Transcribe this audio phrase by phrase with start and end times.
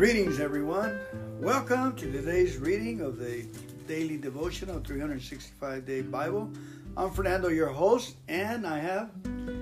[0.00, 0.98] Greetings, everyone.
[1.40, 3.46] Welcome to today's reading of the
[3.86, 6.50] daily devotional 365 day Bible.
[6.96, 9.10] I'm Fernando, your host, and I have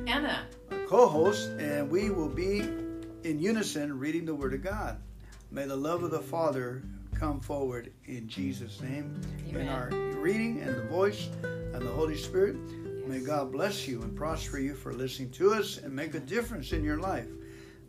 [0.07, 5.01] Anna, a co host, and we will be in unison reading the Word of God.
[5.51, 6.85] May the love of the Father
[7.17, 9.63] come forward in Jesus' name Amen.
[9.63, 9.89] in our
[10.21, 12.55] reading and the voice and the Holy Spirit.
[13.09, 16.71] May God bless you and prosper you for listening to us and make a difference
[16.71, 17.27] in your life.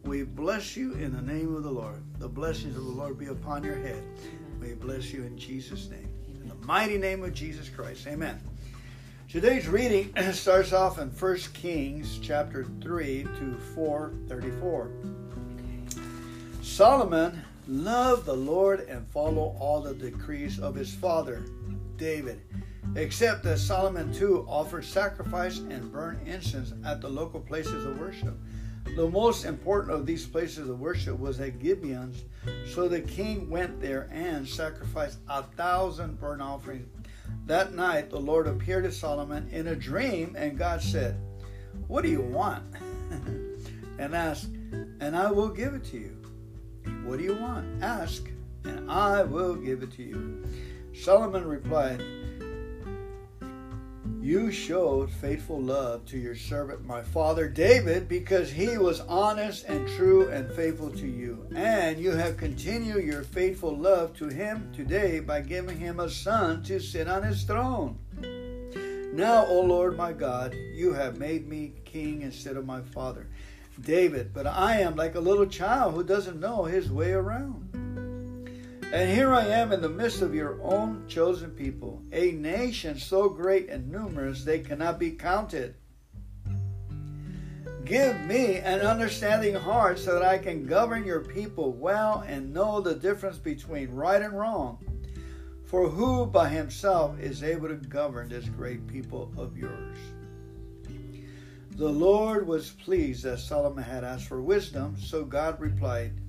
[0.03, 2.01] We bless you in the name of the Lord.
[2.19, 4.03] The blessings of the Lord be upon your head.
[4.59, 6.09] We bless you in Jesus' name.
[6.41, 8.07] In the mighty name of Jesus Christ.
[8.07, 8.39] Amen.
[9.29, 14.89] Today's reading starts off in 1 Kings chapter 3 to 434.
[16.61, 21.43] Solomon loved the Lord and followed all the decrees of his father,
[21.97, 22.41] David,
[22.95, 28.35] except that Solomon too offered sacrifice and burned incense at the local places of worship.
[28.95, 32.23] The most important of these places of worship was at Gibeon's,
[32.73, 36.87] so the king went there and sacrificed a thousand burnt offerings.
[37.45, 41.19] That night the Lord appeared to Solomon in a dream, and God said,
[41.87, 42.63] What do you want?
[43.99, 44.49] and asked,
[44.99, 46.17] and I will give it to you.
[47.03, 47.83] What do you want?
[47.83, 48.29] Ask,
[48.65, 50.45] and I will give it to you.
[50.93, 52.01] Solomon replied,
[54.21, 59.87] You showed faithful love to your servant, my father David, because he was honest and
[59.87, 61.47] true and faithful to you.
[61.55, 66.63] And you have continued your faithful love to him today by giving him a son
[66.63, 67.97] to sit on his throne.
[69.13, 73.25] Now, O Lord my God, you have made me king instead of my father,
[73.79, 77.68] David, but I am like a little child who doesn't know his way around.
[78.91, 83.29] And here I am in the midst of your own chosen people, a nation so
[83.29, 85.75] great and numerous they cannot be counted.
[87.85, 92.81] Give me an understanding heart so that I can govern your people well and know
[92.81, 94.79] the difference between right and wrong.
[95.65, 99.97] For who by himself is able to govern this great people of yours?
[101.75, 106.19] The Lord was pleased that Solomon had asked for wisdom, so God replied,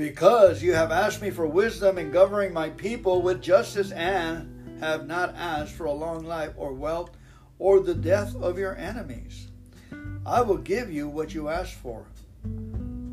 [0.00, 5.06] Because you have asked me for wisdom in governing my people with justice and have
[5.06, 7.10] not asked for a long life or wealth
[7.58, 9.48] or the death of your enemies,
[10.24, 12.06] I will give you what you asked for.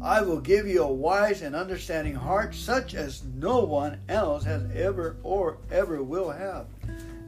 [0.02, 4.64] I will give you a wise and understanding heart, such as no one else has
[4.74, 6.68] ever or ever will have.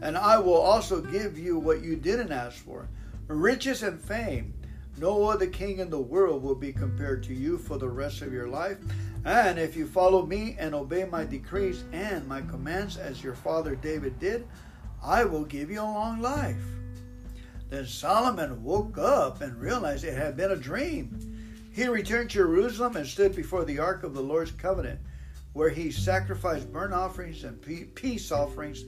[0.02, 2.88] And I will also give you what you didn't ask for
[3.28, 4.54] riches and fame.
[5.00, 8.34] No other king in the world will be compared to you for the rest of
[8.34, 8.78] your life.
[9.24, 13.76] And if you follow me and obey my decrees and my commands as your father
[13.76, 14.46] David did,
[15.02, 16.62] I will give you a long life.
[17.70, 21.38] Then Solomon woke up and realized it had been a dream.
[21.72, 25.00] He returned to Jerusalem and stood before the ark of the Lord's covenant,
[25.54, 27.62] where he sacrificed burnt offerings and
[27.96, 28.84] peace offerings.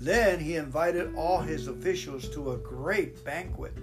[0.00, 3.74] Then he invited all his officials to a great banquet.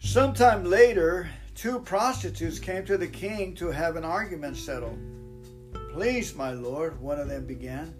[0.00, 4.96] Sometime later, two prostitutes came to the king to have an argument settled.
[5.92, 7.92] Please, my lord, one of them began.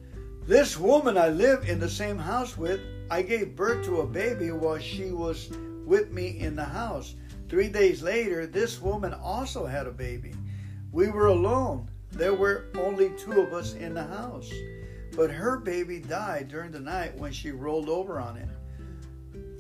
[0.47, 4.53] This woman I live in the same house with, I gave birth to a baby
[4.53, 5.51] while she was
[5.85, 7.17] with me in the house.
[7.49, 10.35] Three days later, this woman also had a baby.
[10.93, 11.91] We were alone.
[12.13, 14.51] There were only two of us in the house.
[15.17, 18.49] But her baby died during the night when she rolled over on it.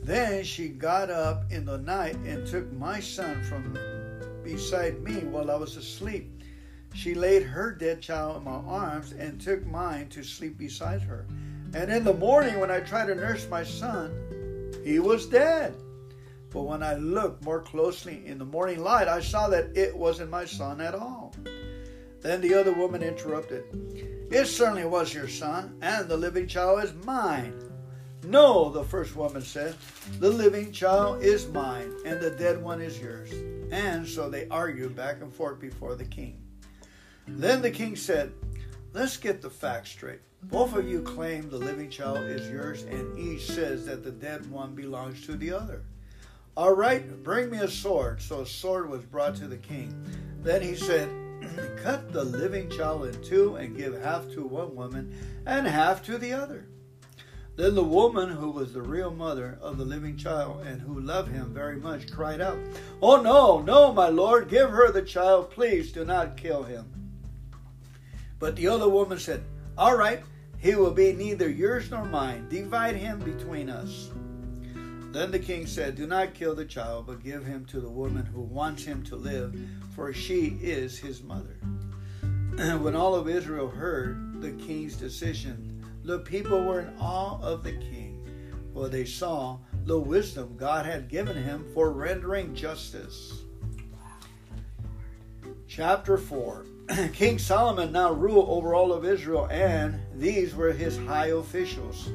[0.03, 3.77] Then she got up in the night and took my son from
[4.43, 6.43] beside me while I was asleep.
[6.95, 11.27] She laid her dead child in my arms and took mine to sleep beside her.
[11.75, 14.11] And in the morning, when I tried to nurse my son,
[14.83, 15.75] he was dead.
[16.51, 20.31] But when I looked more closely in the morning light, I saw that it wasn't
[20.31, 21.35] my son at all.
[22.23, 23.65] Then the other woman interrupted.
[24.31, 27.53] It certainly was your son, and the living child is mine.
[28.25, 29.77] No, the first woman said,
[30.19, 33.31] the living child is mine, and the dead one is yours.
[33.71, 36.43] And so they argued back and forth before the king.
[37.27, 38.33] Then the king said,
[38.93, 40.21] Let's get the facts straight.
[40.45, 44.51] Both of you claim the living child is yours, and each says that the dead
[44.51, 45.83] one belongs to the other.
[46.57, 48.21] All right, bring me a sword.
[48.21, 49.95] So a sword was brought to the king.
[50.43, 51.09] Then he said,
[51.83, 55.15] Cut the living child in two and give half to one woman
[55.47, 56.67] and half to the other.
[57.59, 61.33] Then the woman, who was the real mother of the living child and who loved
[61.33, 62.57] him very much, cried out,
[63.03, 65.51] Oh, no, no, my lord, give her the child.
[65.51, 66.87] Please do not kill him.
[68.39, 69.43] But the other woman said,
[69.77, 70.23] All right,
[70.59, 72.47] he will be neither yours nor mine.
[72.49, 74.11] Divide him between us.
[75.11, 78.25] Then the king said, Do not kill the child, but give him to the woman
[78.25, 79.59] who wants him to live,
[79.97, 81.57] for she is his mother.
[82.23, 85.78] And when all of Israel heard the king's decision,
[86.09, 88.27] the people were in awe of the king,
[88.73, 93.43] for they saw the wisdom God had given him for rendering justice.
[95.67, 96.65] Chapter 4
[97.13, 102.09] King Solomon now ruled over all of Israel, and these were his high officials.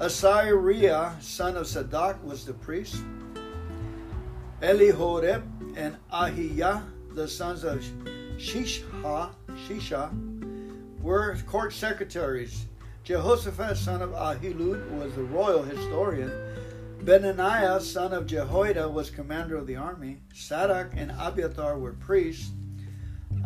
[0.00, 3.02] Azariah, son of Zadok, was the priest.
[4.62, 5.42] Elihoreph
[5.76, 7.84] and Ahijah, the sons of
[8.38, 9.28] Shisha,
[9.68, 10.10] Shisha,
[11.02, 12.64] were court secretaries.
[13.06, 16.32] Jehoshaphat, son of Ahilud, was the royal historian.
[17.04, 20.18] Benaniah, son of Jehoiada, was commander of the army.
[20.34, 22.50] Zadok and Abiathar were priests.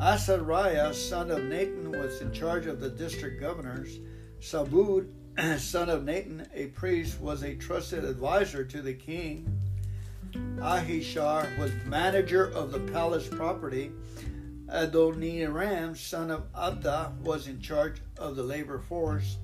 [0.01, 3.99] Azariah, son of Nathan, was in charge of the district governors.
[4.41, 5.11] Zabud,
[5.59, 9.61] son of Nathan, a priest, was a trusted advisor to the king.
[10.57, 13.93] Ahishar was manager of the palace property.
[14.71, 19.37] Adoniram, son of Abda, was in charge of the labor force.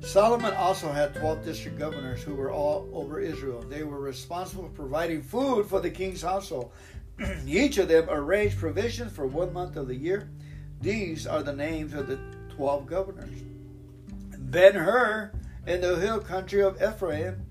[0.00, 3.62] Solomon also had 12 district governors who were all over Israel.
[3.62, 6.72] They were responsible for providing food for the king's household.
[7.46, 10.28] Each of them arranged provisions for one month of the year.
[10.80, 12.18] These are the names of the
[12.54, 13.40] 12 governors
[14.38, 15.32] Ben Hur
[15.66, 17.46] in the hill country of Ephraim,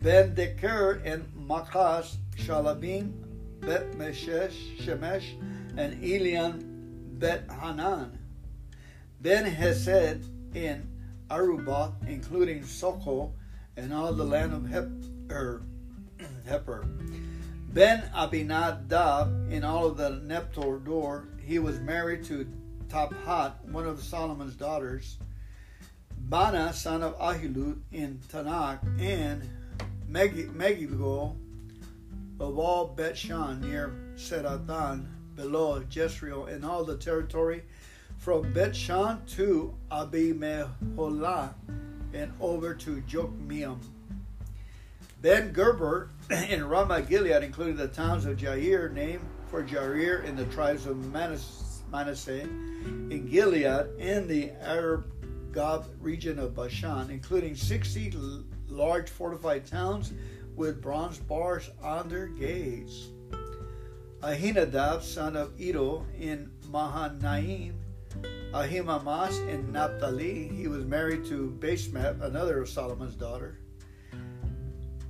[0.00, 3.12] Ben Deker in Makaz, Shaalbim,
[3.60, 5.24] Bet Meshesh, Shemesh,
[5.76, 8.18] and Elian Bet Hanan.
[9.20, 10.88] Ben Hesed in
[11.30, 13.32] Arubah, including Socoh
[13.76, 15.62] and all the land of Hepher.
[16.48, 16.86] Hepher.
[17.72, 22.46] Ben Abinadab in all of the Neptor Dor, he was married to
[22.88, 25.18] Taphath, one of Solomon's daughters.
[26.28, 29.42] Baana, son of Ahilud, in Taanach, and
[30.08, 31.36] Megiddo
[32.40, 37.62] of all Bet Shan near Seratan, below Jezreel, and all the territory
[38.26, 41.54] from Bet Shan to Abimeholah
[42.12, 43.78] and over to Jokmeam.
[45.22, 46.08] Ben Geber
[46.48, 50.96] in Ramah Gilead included the towns of Jair, named for Jair in the tribes of
[51.12, 58.12] Manasseh, in Gilead, in the Argob region of Bashan, including 60
[58.66, 60.12] large fortified towns
[60.56, 63.06] with bronze bars on their gates.
[64.20, 67.85] Ahinadab, son of Iddo, in Mahanaim,
[68.52, 70.48] Ahimamas in Naphtali.
[70.48, 73.58] He was married to Basemath, another of Solomon's daughter.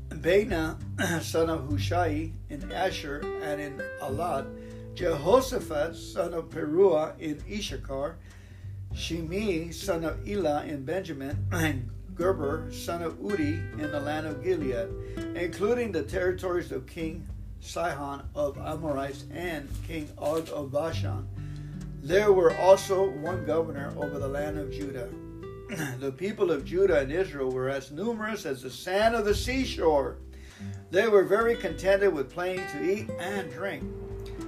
[0.09, 0.79] Bena,
[1.21, 4.47] son of Hushai, in Asher and in Alad.
[4.95, 8.17] Jehoshaphat, son of Paruah, in Issachar.
[8.95, 11.47] Shimei, son of Elah, in Benjamin.
[11.53, 14.89] And Geber, son of Udi, in the land of Gilead,
[15.37, 17.29] including the territories of King
[17.61, 21.29] Sihon of Amorites and King Og of Bashan.
[22.07, 25.09] There were also one governor over the land of Judah.
[25.99, 30.19] the people of Judah and Israel were as numerous as the sand of the seashore.
[30.93, 33.83] They were very contented with plenty to eat and drink.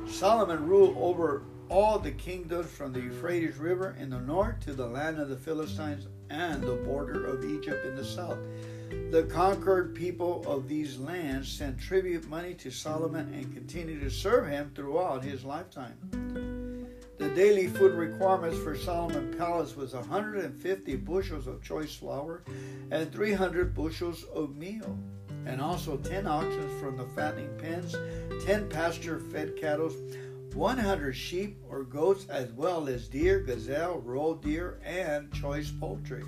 [0.06, 4.86] Solomon ruled over all the kingdoms from the Euphrates River in the north to the
[4.86, 8.38] land of the Philistines and the border of Egypt in the south.
[9.10, 14.46] The conquered people of these lands sent tribute money to Solomon and continued to serve
[14.46, 15.96] him throughout his lifetime.
[17.18, 22.44] The daily food requirements for Solomon Palace was 150 bushels of choice flour
[22.92, 24.96] and 300 bushels of meal,
[25.44, 27.96] and also 10 oxen from the fattening pens,
[28.46, 29.90] 10 pasture fed cattle,
[30.54, 36.24] 100 sheep or goats, as well as deer, gazelle, roe deer, and choice poultry.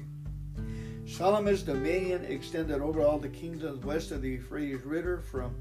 [1.07, 5.55] Solomon's dominion extended over all the kingdoms west of the Euphrates River from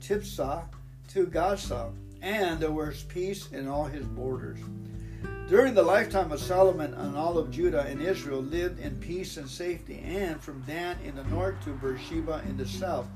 [0.00, 0.62] Tiphsah
[1.08, 1.90] to Gaza,
[2.22, 4.58] and there was peace in all his borders.
[5.48, 9.48] During the lifetime of Solomon, and all of Judah and Israel lived in peace and
[9.48, 13.06] safety, and from Dan in the north to Beersheba in the south,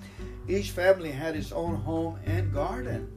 [0.49, 3.11] each family had its own home and garden.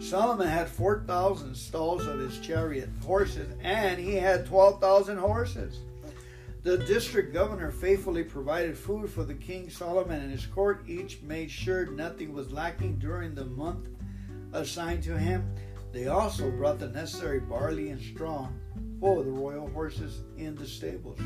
[0.00, 5.80] Solomon had 4,000 stalls of his chariot horses, and he had 12,000 horses.
[6.62, 10.84] The district governor faithfully provided food for the king Solomon and his court.
[10.86, 13.88] Each made sure nothing was lacking during the month
[14.52, 15.54] assigned to him.
[15.92, 18.48] They also brought the necessary barley and straw
[19.00, 21.18] for the royal horses in the stables.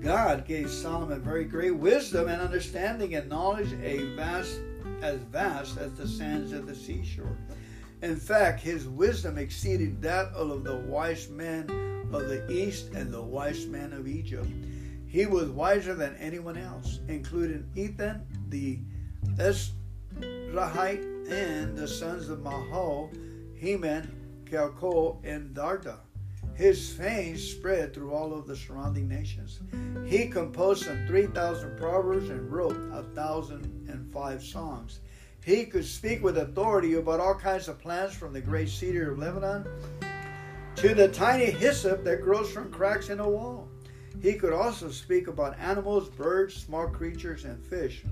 [0.00, 4.60] God gave Solomon very great wisdom and understanding and knowledge, a vast
[5.02, 7.36] as vast as the sands of the seashore.
[8.02, 11.68] In fact, his wisdom exceeded that of the wise men
[12.12, 14.46] of the east and the wise men of Egypt.
[15.06, 18.78] He was wiser than anyone else, including Ethan, the
[19.36, 23.10] Ezrahite, and the sons of Mahol,
[23.54, 25.98] Heman, Calcol, and Darda.
[26.54, 29.60] His fame spread through all of the surrounding nations.
[30.06, 35.00] He composed some 3,000 proverbs and wrote a thousand and five songs.
[35.44, 39.18] He could speak with authority about all kinds of plants from the great cedar of
[39.18, 39.66] Lebanon
[40.76, 43.68] to the tiny hyssop that grows from cracks in a wall.
[44.20, 48.04] He could also speak about animals, birds, small creatures, and fish.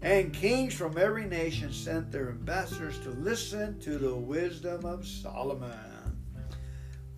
[0.00, 5.72] And kings from every nation sent their ambassadors to listen to the wisdom of Solomon.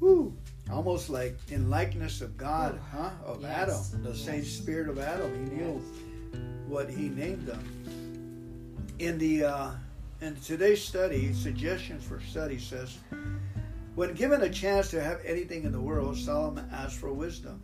[0.01, 0.35] Woo!
[0.73, 3.11] Almost like in likeness of God, huh?
[3.25, 3.51] Of yes.
[3.93, 4.21] Adam, the yes.
[4.21, 5.31] same spirit of Adam.
[5.35, 5.83] He knew
[6.33, 6.41] yes.
[6.67, 7.63] what he named them.
[8.99, 9.71] In the uh,
[10.23, 12.97] in today's study, suggestions for study says,
[13.95, 17.63] when given a chance to have anything in the world, Solomon asked for wisdom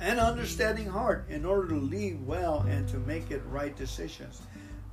[0.00, 4.42] and understanding heart in order to lead well and to make it right decisions.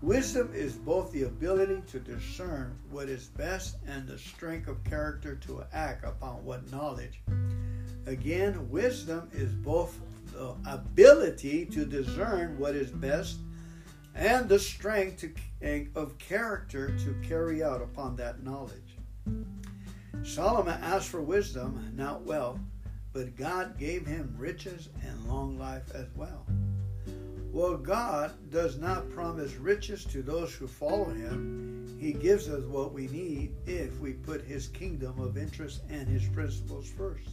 [0.02, 5.36] Wisdom is both the ability to discern what is best and the strength of character
[5.36, 7.22] to act upon what knowledge.
[8.08, 10.00] Again, wisdom is both
[10.34, 13.38] the ability to discern what is best
[14.16, 15.24] and the strength
[15.62, 18.98] to, of character to carry out upon that knowledge.
[20.24, 22.60] Solomon asked for wisdom, not wealth,
[23.14, 26.44] but God gave him riches and long life as well.
[27.52, 31.98] Well, God does not promise riches to those who follow Him.
[32.00, 36.26] He gives us what we need if we put His kingdom of interest and His
[36.30, 37.28] principles first.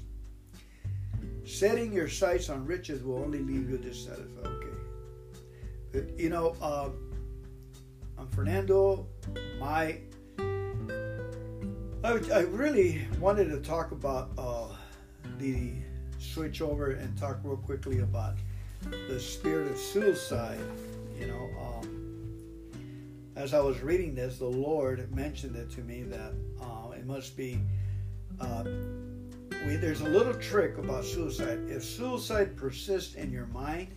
[1.44, 4.44] Setting your sights on riches will only leave you dissatisfied.
[4.44, 4.66] Okay.
[5.92, 6.88] But, You know, uh,
[8.18, 9.06] I'm Fernando.
[9.60, 9.98] My,
[12.02, 14.66] I, I, really wanted to talk about uh,
[15.38, 15.74] the
[16.18, 18.34] switch over and talk real quickly about
[19.08, 20.58] the spirit of suicide.
[21.18, 22.68] You know, um,
[23.36, 27.36] as I was reading this, the Lord mentioned it to me that uh, it must
[27.36, 27.60] be.
[28.40, 28.64] Uh,
[29.66, 31.58] we, there's a little trick about suicide.
[31.68, 33.88] If suicide persists in your mind,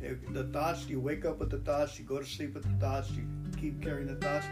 [0.00, 2.86] if the thoughts, you wake up with the thoughts, you go to sleep with the
[2.86, 3.24] thoughts, you
[3.58, 4.46] keep carrying the thoughts.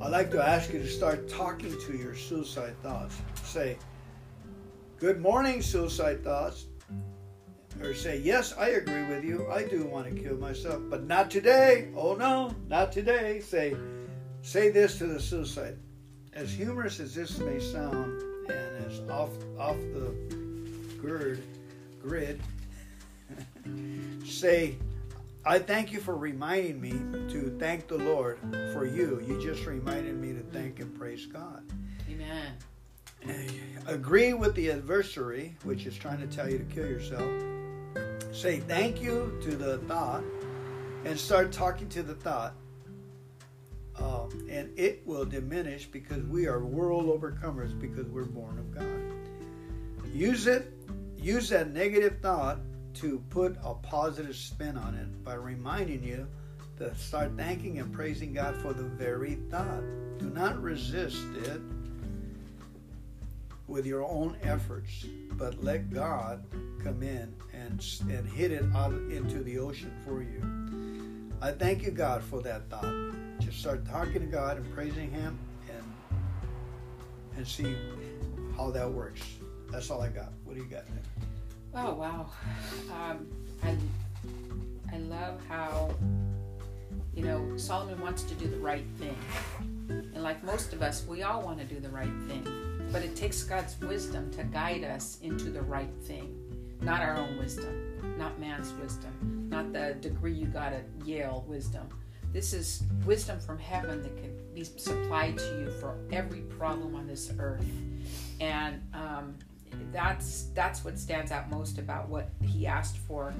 [0.00, 3.16] I'd like to ask you to start talking to your suicide thoughts.
[3.42, 3.76] Say,
[4.98, 6.66] Good morning, suicide thoughts
[7.82, 9.48] or say, Yes, I agree with you.
[9.50, 11.88] I do want to kill myself, but not today.
[11.96, 13.40] Oh no, not today.
[13.40, 13.76] Say,
[14.42, 15.78] say this to the suicide.
[16.32, 20.14] As humorous as this may sound, and as off off the
[21.00, 21.42] grid,
[22.02, 22.40] grid,
[24.24, 24.76] say,
[25.44, 26.90] I thank you for reminding me
[27.32, 28.38] to thank the Lord
[28.72, 29.22] for you.
[29.26, 31.62] You just reminded me to thank and praise God.
[32.10, 32.52] Amen.
[33.86, 37.28] Agree with the adversary, which is trying to tell you to kill yourself
[38.36, 40.22] Say thank you to the thought
[41.06, 42.52] and start talking to the thought.
[43.98, 50.12] Uh, and it will diminish because we are world overcomers because we're born of God.
[50.12, 50.70] Use it,
[51.16, 52.58] use that negative thought
[52.96, 56.26] to put a positive spin on it by reminding you
[56.76, 59.80] to start thanking and praising God for the very thought.
[60.18, 61.62] Do not resist it
[63.68, 66.44] with your own efforts, but let God
[66.82, 70.42] come in and, and hit it out into the ocean for you.
[71.40, 72.94] I thank you, God, for that thought.
[73.40, 75.84] Just start talking to God and praising Him and
[77.36, 77.76] and see
[78.56, 79.20] how that works.
[79.70, 80.32] That's all I got.
[80.44, 81.02] What do you got there?
[81.74, 82.30] Oh wow,
[82.90, 83.26] um,
[83.62, 83.76] I
[84.90, 85.94] I love how
[87.14, 89.18] you know Solomon wants to do the right thing,
[89.90, 92.44] and like most of us, we all want to do the right thing,
[92.92, 96.34] but it takes God's wisdom to guide us into the right thing.
[96.80, 101.88] Not our own wisdom, not man's wisdom, not the degree you got at Yale wisdom.
[102.32, 107.06] This is wisdom from heaven that can be supplied to you for every problem on
[107.06, 107.64] this earth,
[108.40, 109.36] and um,
[109.92, 113.34] that's that's what stands out most about what he asked for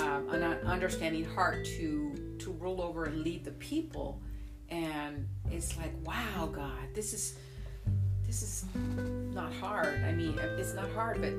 [0.00, 4.20] um, an understanding heart to to rule over and lead the people,
[4.68, 7.36] and it's like wow, God, this is
[8.30, 8.64] this is
[9.34, 10.04] not hard.
[10.04, 11.32] I mean, it's not hard, but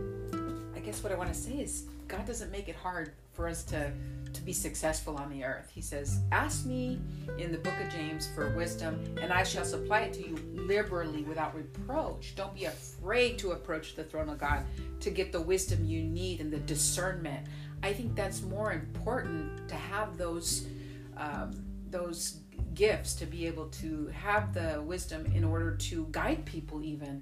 [0.75, 3.63] I guess what I want to say is God doesn't make it hard for us
[3.65, 3.93] to
[4.33, 5.71] to be successful on the earth.
[5.73, 6.99] He says, "Ask me
[7.37, 11.23] in the book of James for wisdom, and I shall supply it to you liberally
[11.23, 14.65] without reproach." Don't be afraid to approach the throne of God
[14.99, 17.47] to get the wisdom you need and the discernment.
[17.83, 20.67] I think that's more important to have those
[21.15, 21.51] um,
[21.89, 22.41] those
[22.73, 27.21] gifts to be able to have the wisdom in order to guide people even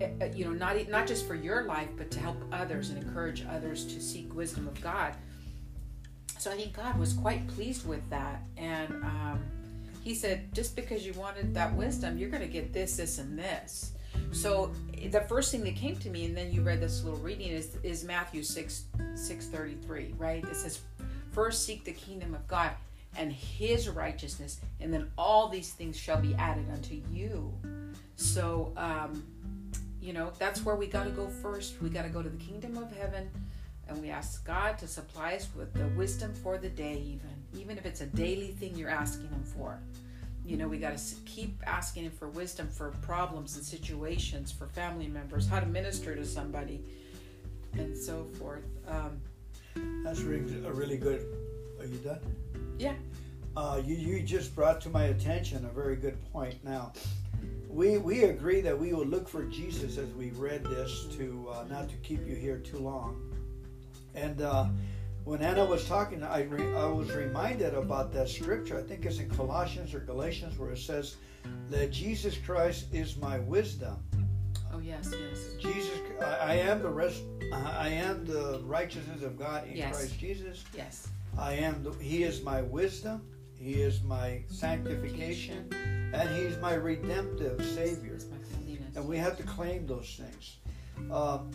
[0.00, 3.02] eh, eh, you know, not not just for your life, but to help others and
[3.02, 5.14] encourage others to seek wisdom of God.
[6.38, 9.40] So I think God was quite pleased with that, and um,
[10.04, 13.36] He said, just because you wanted that wisdom, you're going to get this, this, and
[13.38, 13.92] this.
[14.30, 14.72] So
[15.10, 17.76] the first thing that came to me, and then you read this little reading, is
[17.82, 20.44] is Matthew six six thirty three, right?
[20.44, 20.80] It says,
[21.32, 22.70] First seek the kingdom of God
[23.18, 27.52] and his righteousness, and then all these things shall be added unto you.
[28.16, 29.22] So, um,
[30.00, 31.82] you know, that's where we got to go first.
[31.82, 33.28] We got to go to the kingdom of heaven
[33.88, 37.78] and we ask God to supply us with the wisdom for the day, even, even
[37.78, 39.80] if it's a daily thing you're asking Him for.
[40.44, 44.66] You know, we got to keep asking Him for wisdom for problems and situations, for
[44.66, 46.82] family members, how to minister to somebody,
[47.74, 48.64] and so forth.
[48.86, 49.20] Um,
[50.04, 51.24] That's really, a really good.
[51.80, 52.20] Are you done?
[52.78, 52.94] Yeah.
[53.56, 56.62] Uh, you, you just brought to my attention a very good point.
[56.64, 56.92] Now,
[57.68, 61.64] we we agree that we will look for Jesus as we read this to uh,
[61.68, 63.20] not to keep you here too long.
[64.14, 64.66] And uh,
[65.24, 68.78] when Anna was talking, I re, I was reminded about that scripture.
[68.78, 71.16] I think it's in Colossians or Galatians where it says
[71.68, 73.96] that Jesus Christ is my wisdom.
[74.72, 75.54] Oh yes, yes.
[75.58, 77.22] Jesus, I, I am the rest.
[77.52, 79.96] I am the righteousness of God in Yes.
[79.96, 80.64] Christ Jesus.
[80.76, 81.08] Yes.
[81.38, 81.82] I am.
[81.82, 83.22] The, he is my wisdom.
[83.54, 85.68] He is my sanctification,
[86.14, 88.14] and He's my redemptive Savior.
[88.14, 88.96] It's my holiness.
[88.96, 90.56] And we have to claim those things.
[91.12, 91.50] Um,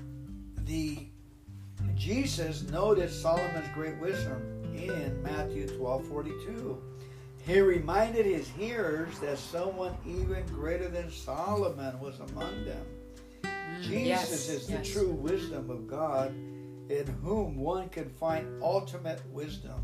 [0.65, 1.07] the
[1.95, 4.41] Jesus noted Solomon's great wisdom
[4.75, 6.81] in Matthew twelve forty two.
[7.45, 12.85] He reminded his hearers that someone even greater than Solomon was among them.
[13.43, 14.89] Mm, Jesus yes, is the yes.
[14.89, 16.33] true wisdom of God
[16.89, 19.83] in whom one can find ultimate wisdom.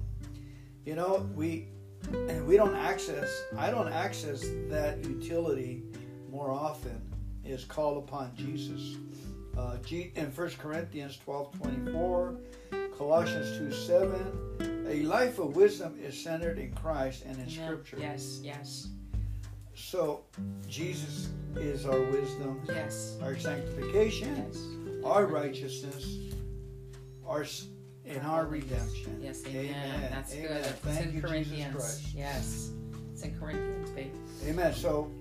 [0.86, 1.68] You know, we
[2.12, 5.84] and we don't access I don't access that utility
[6.32, 7.01] more often
[7.44, 8.98] is call upon Jesus.
[9.58, 12.36] Uh, G, in 1 Corinthians 12 24,
[12.98, 17.97] Colossians 2 7, a life of wisdom is centered in Christ and in Scripture.
[18.00, 18.88] Yes, yes,
[19.74, 20.21] So,
[20.67, 25.04] Jesus is our wisdom, yes, our sanctification, yes.
[25.04, 26.29] our righteousness,
[27.30, 27.46] our
[28.06, 29.20] and our redemption.
[29.22, 30.08] Yes, amen.
[30.12, 30.48] That's Amen.
[30.48, 30.65] good.
[30.65, 32.13] It's Thank in you, Corinthians.
[32.15, 32.72] Yes.
[33.13, 34.12] It's in Corinthians, babe.
[34.48, 34.74] Amen.
[34.74, 35.12] So,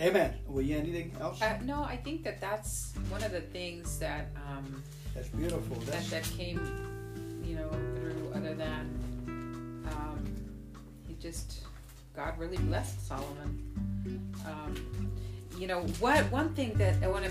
[0.00, 0.34] amen.
[0.46, 1.42] Will you anything else?
[1.42, 4.82] Uh, no, I think that that's one of the things that um,
[5.14, 5.76] That's beautiful.
[5.90, 6.60] that that came,
[7.44, 10.24] you know, through other than um,
[11.08, 11.62] he just
[12.14, 14.22] God really blessed Solomon.
[14.46, 15.10] Um,
[15.58, 16.30] you know what?
[16.30, 17.30] One thing that I want to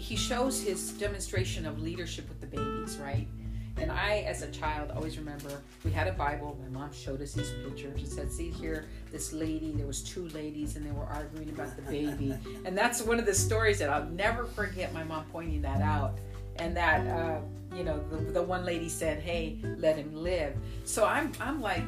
[0.00, 3.28] he shows his demonstration of leadership with the babies, right?
[3.76, 6.58] And I, as a child, always remember we had a Bible.
[6.62, 8.00] My mom showed us these pictures.
[8.00, 9.72] and said, "See here, this lady.
[9.72, 12.34] There was two ladies, and they were arguing about the baby."
[12.64, 14.92] and that's one of the stories that I'll never forget.
[14.92, 16.18] My mom pointing that out,
[16.56, 17.40] and that uh,
[17.74, 21.84] you know, the, the one lady said, "Hey, let him live." So I'm, I'm like,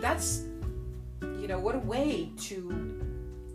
[0.00, 0.44] that's,
[1.20, 3.02] you know, what a way to,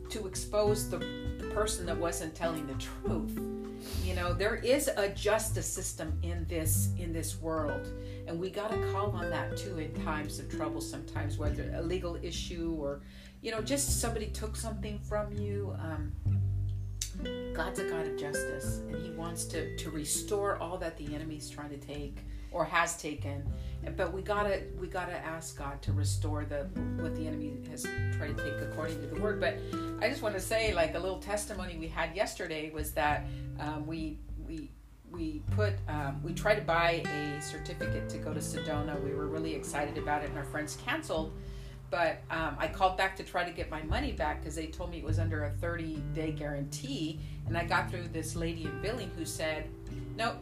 [0.09, 3.60] to expose the, the person that wasn't telling the truth
[4.03, 7.87] you know there is a justice system in this in this world.
[8.27, 11.81] And we got to call on that too in times of trouble sometimes whether a
[11.81, 13.01] legal issue or
[13.41, 15.75] you know just somebody took something from you.
[15.79, 16.11] Um,
[17.53, 21.49] god's a god of justice and he wants to to restore all that the enemy's
[21.49, 22.19] trying to take
[22.51, 23.43] or has taken
[23.97, 26.67] but we gotta we gotta ask god to restore the
[27.01, 27.83] what the enemy has
[28.17, 29.39] tried to take according to the word.
[29.39, 29.57] But
[30.01, 33.25] i just want to say like a little testimony we had yesterday was that
[33.59, 34.69] um, we we
[35.09, 39.01] we put um, we tried to buy a certificate to go to sedona.
[39.03, 41.33] We were really excited about it and our friends canceled
[41.89, 44.91] but um, i called back to try to get my money back because they told
[44.91, 47.19] me it was under a 30 day guarantee.
[47.47, 49.67] And i got through this lady in billing who said
[50.15, 50.37] nope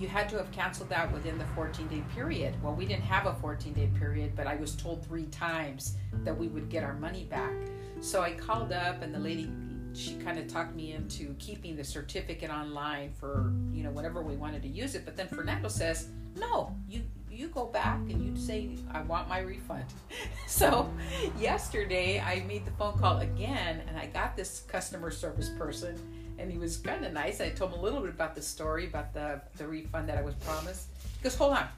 [0.00, 2.54] you had to have canceled that within the 14 day period.
[2.62, 6.36] Well, we didn't have a 14 day period, but I was told three times that
[6.36, 7.52] we would get our money back.
[8.00, 9.52] So I called up, and the lady,
[9.92, 14.36] she kind of talked me into keeping the certificate online for, you know, whenever we
[14.36, 15.04] wanted to use it.
[15.04, 19.40] But then Fernando says, no, you you go back and you say I want my
[19.40, 19.84] refund.
[20.46, 20.90] so
[21.38, 25.96] yesterday I made the phone call again and I got this customer service person
[26.40, 27.40] and he was kind of nice.
[27.40, 30.22] I told him a little bit about the story about the the refund that I
[30.22, 30.88] was promised.
[31.18, 31.68] He goes, hold on.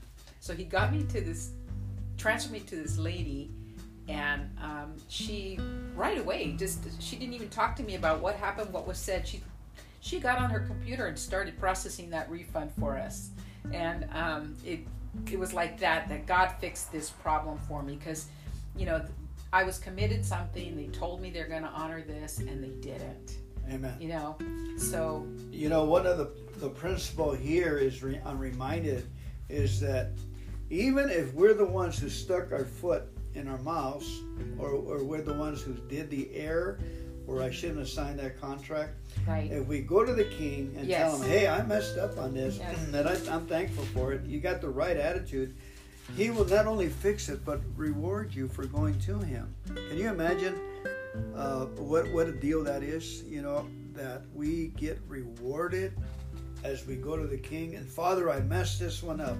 [0.41, 1.51] So he got me to this,
[2.17, 3.51] transferred me to this lady,
[4.09, 5.59] and um, she
[5.95, 9.27] right away just she didn't even talk to me about what happened, what was said.
[9.27, 9.41] She
[10.01, 13.31] she got on her computer and started processing that refund for us,
[13.73, 14.81] and um, it
[15.31, 18.27] it was like that that God fixed this problem for me because
[18.77, 19.05] you know
[19.53, 20.77] I was committed something.
[20.77, 23.37] They told me they're going to honor this, and they didn't.
[23.71, 23.97] Amen.
[24.01, 24.37] You know,
[24.77, 29.07] so You know, one of the the principle here is re, I'm reminded
[29.49, 30.11] is that
[30.71, 34.21] even if we're the ones who stuck our foot in our mouths,
[34.59, 36.79] or, or we're the ones who did the error,
[37.27, 38.95] or I shouldn't have signed that contract.
[39.27, 39.51] right.
[39.51, 42.59] If we go to the king and tell him, "Hey, I messed up on this,
[42.59, 42.77] Yes.
[42.87, 45.55] and I, I'm thankful for it," you got the right attitude.
[46.17, 49.55] He will not only fix it, but reward you for going to him.
[49.67, 50.55] Can you imagine
[51.35, 53.23] uh, what what a deal that is?
[53.25, 55.93] You know that we get rewarded
[56.65, 57.75] as we go to the king.
[57.75, 59.37] And Father, I messed this one up.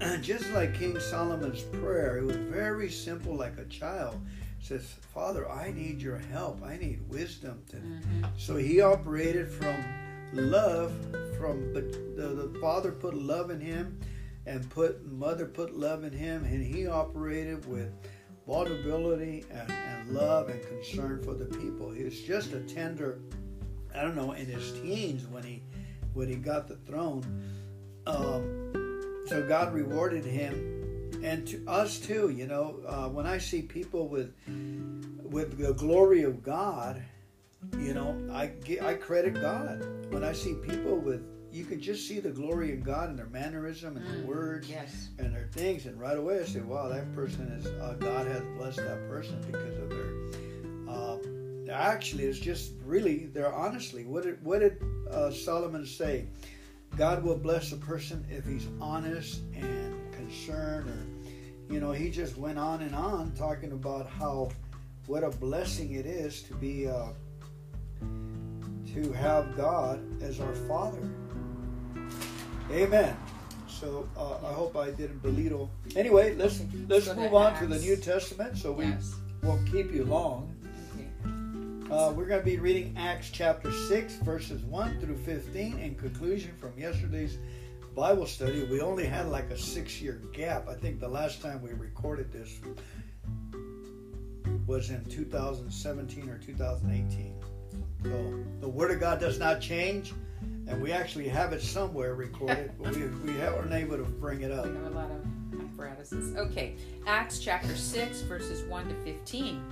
[0.22, 4.20] Just like King Solomon's prayer, it was very simple, like a child.
[4.60, 6.62] Says, Father, I need your help.
[6.64, 8.26] I need wisdom to Mhm.
[8.36, 9.76] so he operated from
[10.34, 10.92] love,
[11.38, 13.98] from but the, the father put love in him,
[14.46, 17.90] and put mother put love in him, and he operated with
[18.48, 21.90] vulnerability and, and love and concern for the people.
[21.90, 23.20] He was just a tender,
[23.94, 25.62] I don't know, in his teens when he
[26.14, 27.22] when he got the throne.
[28.06, 32.30] Um, so God rewarded him, and to us too.
[32.30, 34.32] You know, uh, when I see people with
[35.22, 37.02] with the glory of God,
[37.78, 41.37] you know, I I credit God when I see people with.
[41.52, 44.68] You can just see the glory of God in their mannerism and their Mm, words
[44.68, 45.08] Yes.
[45.18, 48.42] and their things, and right away I say, "Wow, that person is uh, God has
[48.58, 50.08] blessed that person because of their."
[50.88, 51.18] Uh,
[51.72, 54.04] actually, it's just really, they're honestly.
[54.04, 56.26] What did what did uh, Solomon say?
[56.96, 62.36] God will bless a person if he's honest and concerned, or you know, he just
[62.36, 64.50] went on and on talking about how
[65.06, 67.08] what a blessing it is to be uh,
[68.94, 71.10] to have God as our Father.
[72.70, 73.16] Amen.
[73.68, 75.70] So uh, I hope I didn't belittle.
[75.96, 79.14] Anyway, let's let's to move on to the New Testament, so we Yes.
[79.42, 80.54] won't keep you long.
[81.90, 86.52] Uh, we're going to be reading Acts chapter 6, verses 1 through 15, in conclusion
[86.60, 87.38] from yesterday's
[87.96, 88.62] Bible study.
[88.64, 90.68] We only had like a six year gap.
[90.68, 92.60] I think the last time we recorded this
[94.66, 97.34] was in 2017 or 2018.
[98.04, 100.12] So the Word of God does not change,
[100.68, 104.52] and we actually have it somewhere recorded, but we, we weren't able to bring it
[104.52, 104.66] up.
[104.66, 106.36] We have a lot of apparatuses.
[106.36, 106.74] Okay,
[107.06, 109.62] Acts chapter 6, verses 1 to 15.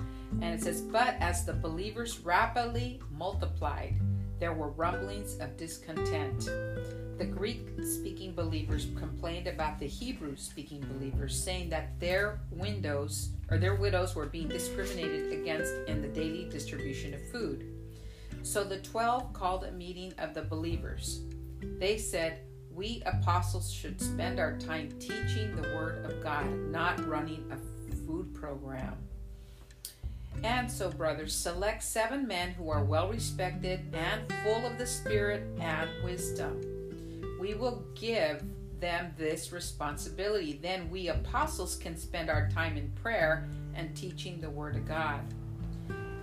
[0.40, 3.94] And it says, But as the believers rapidly multiplied,
[4.38, 6.48] there were rumblings of discontent.
[7.18, 13.58] The Greek speaking believers complained about the Hebrew speaking believers, saying that their windows or
[13.58, 17.64] their widows were being discriminated against in the daily distribution of food.
[18.42, 21.22] So the twelve called a meeting of the believers.
[21.78, 27.50] They said, We apostles should spend our time teaching the Word of God, not running
[27.50, 28.96] a food program.
[30.44, 35.42] And so, brothers, select seven men who are well respected and full of the Spirit
[35.60, 36.60] and wisdom.
[37.40, 38.42] We will give
[38.80, 40.58] them this responsibility.
[40.62, 45.20] Then we apostles can spend our time in prayer and teaching the Word of God.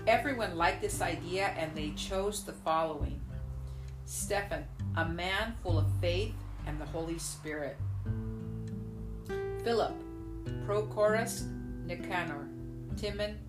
[0.06, 3.22] Everyone liked this idea and they chose the following
[4.06, 4.66] Stephen,
[4.98, 6.34] a man full of faith
[6.68, 7.78] and the Holy Spirit.
[9.64, 9.94] Philip,
[10.68, 11.46] Prochorus,
[11.86, 12.50] Nicanor,
[12.98, 13.40] Timon,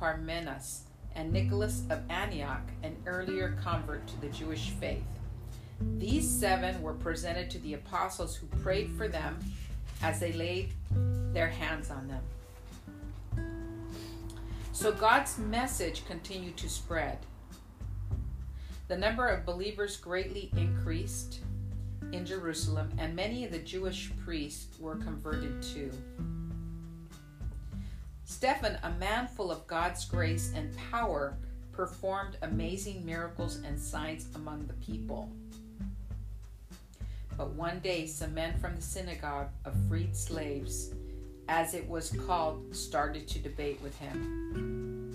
[0.00, 0.82] Parmenas,
[1.16, 5.02] and Nicholas of Antioch, an earlier convert to the Jewish faith.
[5.98, 9.40] These seven were presented to the apostles who prayed for them
[10.02, 10.72] as they laid
[11.32, 12.22] their hands on them.
[14.76, 17.16] So God's message continued to spread.
[18.88, 21.40] The number of believers greatly increased
[22.12, 25.90] in Jerusalem, and many of the Jewish priests were converted too.
[28.26, 31.38] Stephen, a man full of God's grace and power,
[31.72, 35.32] performed amazing miracles and signs among the people.
[37.38, 40.92] But one day, some men from the synagogue of freed slaves,
[41.48, 45.12] as it was called, started to debate with him.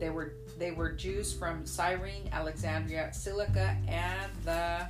[0.00, 4.88] They were they were Jews from Cyrene, Alexandria, Cilicia, and the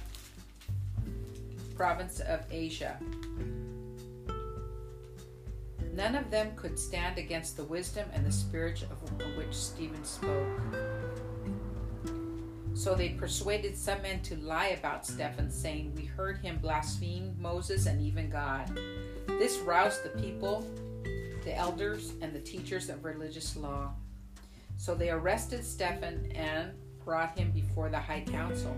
[1.77, 2.99] province of Asia.
[5.93, 10.49] None of them could stand against the wisdom and the spirit of which Stephen spoke.
[12.75, 17.87] So they persuaded some men to lie about Stephen, saying, We heard him blaspheme Moses
[17.87, 18.71] and even God.
[19.27, 20.67] This roused the people,
[21.45, 23.93] the elders, and the teachers of religious law.
[24.77, 26.73] So they arrested Stephen and
[27.05, 28.77] brought him before the high council.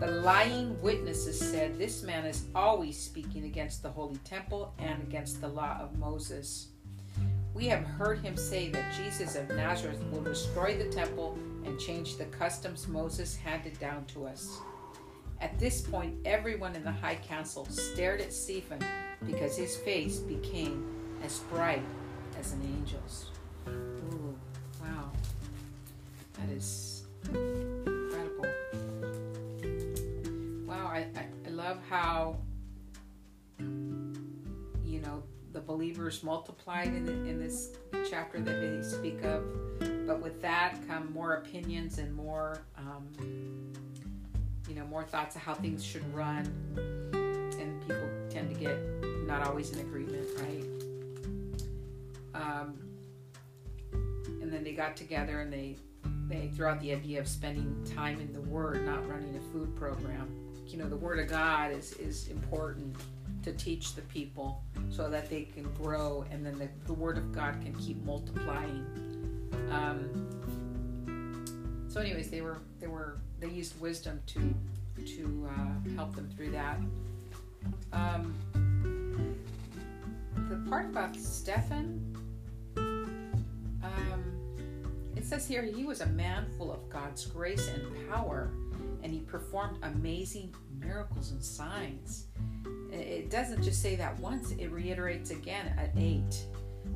[0.00, 5.40] The lying witnesses said, This man is always speaking against the holy temple and against
[5.40, 6.68] the law of Moses.
[7.52, 12.16] We have heard him say that Jesus of Nazareth will destroy the temple and change
[12.16, 14.58] the customs Moses handed down to us.
[15.40, 18.82] At this point, everyone in the high council stared at Stephen
[19.26, 20.86] because his face became
[21.22, 21.82] as bright
[22.38, 23.26] as an angel's.
[23.68, 24.34] Ooh,
[24.80, 25.10] wow.
[26.34, 28.46] That is incredible.
[30.66, 32.38] Wow, I, I, I love how,
[33.58, 37.70] you know, the believers multiplied in, the, in this
[38.08, 39.42] chapter that they speak of.
[40.06, 43.06] But with that come more opinions and more, um,
[44.68, 46.46] you know, more thoughts of how things should run.
[47.12, 48.78] And people tend to get
[49.30, 50.64] not always in agreement, right?
[52.34, 52.78] Um,
[54.42, 55.76] and then they got together and they
[56.28, 59.74] they threw out the idea of spending time in the Word, not running a food
[59.76, 60.28] program.
[60.66, 62.96] You know, the Word of God is is important
[63.42, 67.32] to teach the people so that they can grow and then the, the word of
[67.32, 68.84] god can keep multiplying
[69.70, 70.28] um,
[71.88, 74.54] so anyways they were they were they used wisdom to
[75.06, 76.78] to uh, help them through that
[77.92, 78.34] um,
[80.50, 82.14] the part about stephen
[82.76, 84.24] um,
[85.16, 88.50] it says here he was a man full of god's grace and power
[89.02, 92.26] and he performed amazing miracles and signs
[92.92, 96.22] it doesn't just say that once, it reiterates again at 8.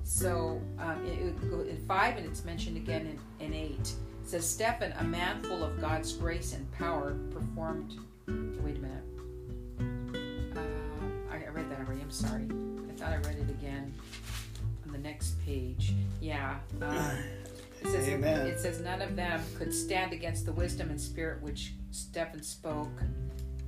[0.03, 3.71] So um, it go in 5 and it's mentioned again in, in 8.
[3.79, 7.95] It says, Stephen, a man full of God's grace and power, performed.
[8.27, 9.05] Wait a minute.
[10.57, 12.01] Uh, I read that already.
[12.01, 12.49] I'm sorry.
[13.05, 13.93] I thought I read it again
[14.87, 15.93] on the next page.
[16.21, 16.57] Yeah.
[16.81, 16.97] Um,
[17.83, 18.47] it says, Amen.
[18.47, 23.03] it says, None of them could stand against the wisdom and spirit which Stephen spoke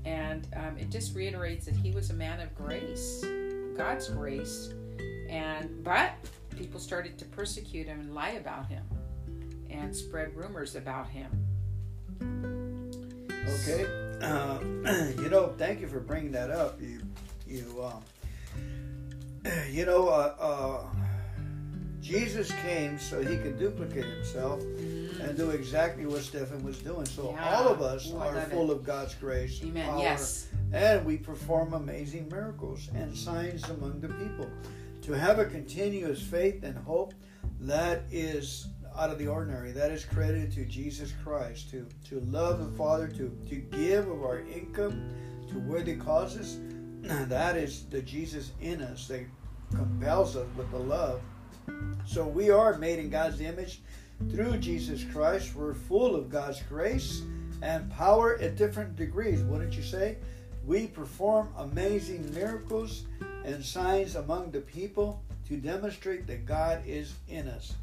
[0.07, 3.25] and um, it just reiterates that he was a man of grace,
[3.77, 4.73] God's grace,
[5.29, 6.13] and but
[6.57, 8.85] people started to persecute him and lie about him,
[9.69, 11.29] and spread rumors about him.
[13.49, 13.85] Okay,
[14.23, 14.61] uh,
[15.21, 16.81] you know, thank you for bringing that up.
[16.81, 17.01] You,
[17.47, 18.03] you, um,
[19.71, 20.85] you know, uh, uh,
[22.01, 27.05] Jesus came so he could duplicate himself and do exactly what Stephen was doing.
[27.07, 27.57] So Yeah.
[27.57, 28.77] all of us Oh, I are full it.
[28.77, 29.89] of God's grace, and Amen.
[29.89, 30.49] power, Yes.
[30.73, 34.49] and we perform amazing miracles and signs among the people.
[35.03, 37.15] To have a continuous faith and hope
[37.61, 39.73] that is out of the ordinary.
[39.73, 41.71] That is credited to Jesus Christ.
[41.71, 45.11] To to love the Father, to to give of our income
[45.49, 46.59] to worthy causes.
[47.29, 49.25] That is the Jesus in us that
[49.75, 51.21] compels us with the love.
[52.07, 53.81] So we are made in God's image
[54.31, 55.55] through Jesus Christ.
[55.55, 57.23] We're full of God's grace
[57.63, 60.17] and power at different degrees, wouldn't you say?
[60.67, 63.07] We perform amazing miracles
[63.45, 67.75] and signs among the people to demonstrate that God is in us.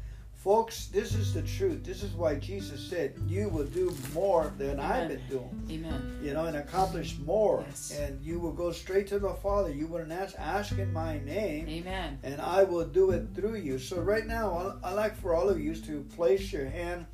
[0.44, 1.82] Folks, this is the truth.
[1.84, 6.18] This is why Jesus said, You will do more than I've been doing Amen.
[6.22, 7.64] you know, and accomplish more.
[7.66, 7.98] Yes.
[7.98, 9.72] And you will go straight to the Father.
[9.72, 12.18] You wouldn't ask, ask in my name, Amen.
[12.22, 13.78] and I will do it through you.
[13.78, 17.06] So right now, I like for all of you to place your hand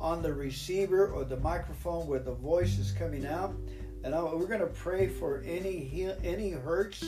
[0.00, 3.54] on the receiver or the microphone where the voice is coming out,
[4.02, 7.04] and I, we're going to pray for any heal, any hurts,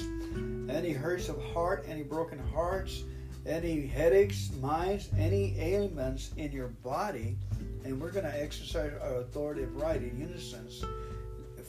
[0.69, 3.03] any hurts of heart, any broken hearts,
[3.47, 7.37] any headaches, minds, any ailments in your body,
[7.85, 10.69] and we're going to exercise our authority of right in unison.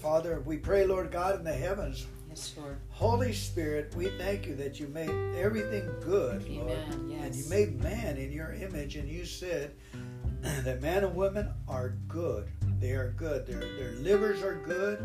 [0.01, 2.05] Father, we pray, Lord God, in the heavens,
[2.37, 2.77] Yes, Lord.
[2.89, 6.71] Holy Spirit, we thank you that you made everything good, Lord.
[6.71, 7.19] Amen.
[7.19, 9.71] And you made man in your image, and you said
[10.41, 12.47] that man and woman are good.
[12.79, 13.47] They are good.
[13.47, 14.99] Their their livers are good.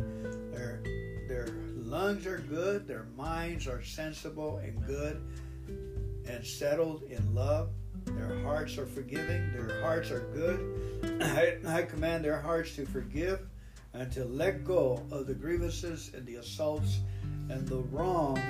[0.53, 0.83] Their
[1.27, 2.87] their lungs are good.
[2.87, 5.23] Their minds are sensible and good,
[6.45, 7.71] settled in love.
[8.05, 9.53] Their hearts are forgiving.
[9.53, 11.21] Their hearts are good.
[11.23, 13.41] I, I command their hearts to forgive
[13.95, 17.01] and to let go of the grievances and the assaults
[17.49, 18.41] and the wrong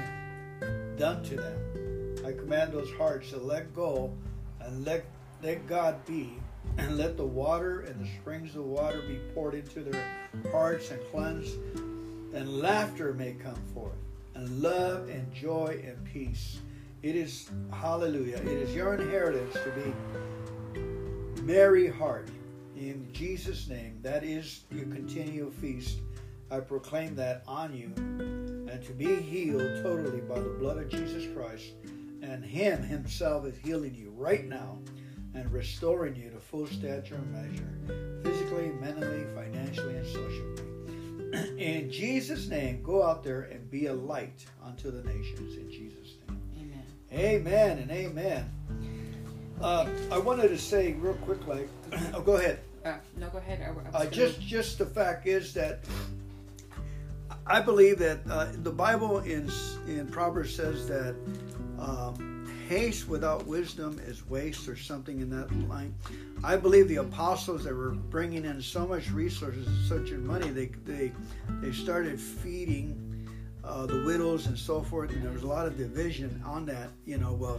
[0.97, 2.25] done to them.
[2.25, 4.13] I command those hearts to let go
[4.61, 5.05] and let
[5.43, 6.39] let God be
[6.79, 10.07] and let the water and the springs of water be poured into their
[10.53, 11.57] hearts and cleansed
[12.35, 13.93] and laughter may come forth
[14.35, 16.61] and love and joy and peace.
[17.03, 18.37] It is hallelujah.
[18.37, 22.29] It is your inheritance to be merry heart
[22.77, 23.99] in Jesus' name.
[24.03, 25.99] That is your continual feast.
[26.49, 27.93] I proclaim that on you
[28.71, 31.73] and to be healed totally by the blood of Jesus Christ.
[32.23, 34.79] And Him Himself is healing you right now
[35.35, 41.59] and restoring you to full stature and measure, physically, mentally, financially, and socially.
[41.59, 45.57] In Jesus' name, go out there and be a light unto the nations.
[45.57, 46.02] In Jesus'.
[47.13, 47.79] Amen.
[47.79, 48.51] And amen.
[49.61, 51.69] Uh, I wanted to say real quick, like,
[52.15, 52.61] oh, go ahead.
[52.85, 53.61] Uh, no, go ahead.
[53.95, 55.85] I, I Uh, just, just the fact is that
[57.47, 59.51] I believe that uh, the Bible in
[59.87, 61.15] in Proverbs says that
[61.79, 65.95] um, haste without wisdom is waste, or something in that line.
[66.45, 70.67] I believe the apostles that were bringing in so much resources and such money, they
[70.85, 71.13] they
[71.61, 73.12] they started feeding
[73.73, 76.91] uh, the widows and so forth, and there was a lot of division on that.
[77.07, 77.59] You know, well,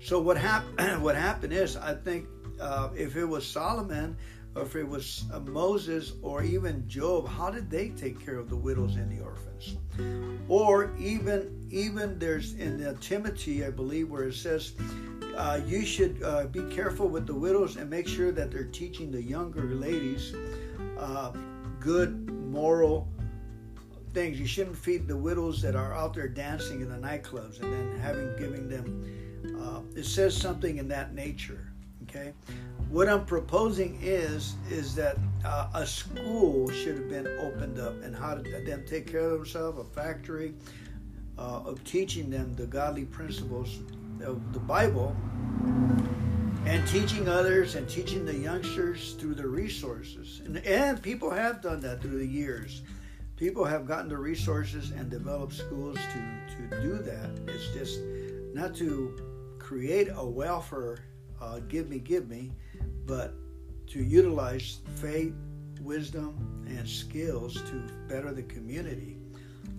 [0.00, 1.02] so what happened?
[1.02, 2.26] What happened is, I think
[2.60, 4.16] uh, if it was Solomon,
[4.54, 8.48] or if it was uh, Moses, or even Job, how did they take care of
[8.48, 9.76] the widows and the orphans?
[10.48, 14.74] Or even even there's in Timothy, I believe, where it says.
[15.34, 19.10] Uh, you should uh, be careful with the widows and make sure that they're teaching
[19.10, 20.34] the younger ladies
[20.98, 21.32] uh,
[21.80, 23.08] good moral
[24.12, 24.38] things.
[24.38, 28.00] You shouldn't feed the widows that are out there dancing in the nightclubs and then
[28.00, 29.58] having giving them.
[29.60, 31.68] Uh, it says something in that nature.
[32.04, 32.32] Okay,
[32.90, 38.14] what I'm proposing is is that uh, a school should have been opened up and
[38.14, 39.78] how to them take care of themselves.
[39.78, 40.54] A factory
[41.38, 43.78] uh, of teaching them the godly principles
[44.22, 45.16] of the Bible
[46.64, 50.40] and teaching others and teaching the youngsters through the resources.
[50.44, 52.82] And, and people have done that through the years.
[53.42, 57.28] People have gotten the resources and developed schools to, to do that.
[57.48, 57.98] It's just
[58.54, 60.98] not to create a welfare,
[61.40, 62.52] uh, give me, give me,
[63.04, 63.34] but
[63.88, 65.34] to utilize faith,
[65.80, 69.16] wisdom, and skills to better the community.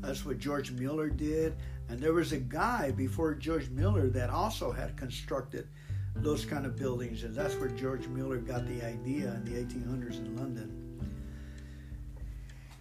[0.01, 1.55] That's what George Mueller did.
[1.87, 5.69] And there was a guy before George Mueller that also had constructed
[6.17, 10.17] those kind of buildings, and that's where George Mueller got the idea in the 1800s
[10.17, 10.82] in London.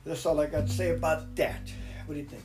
[0.05, 1.71] That's all I got to say about that.
[2.07, 2.43] What do you think?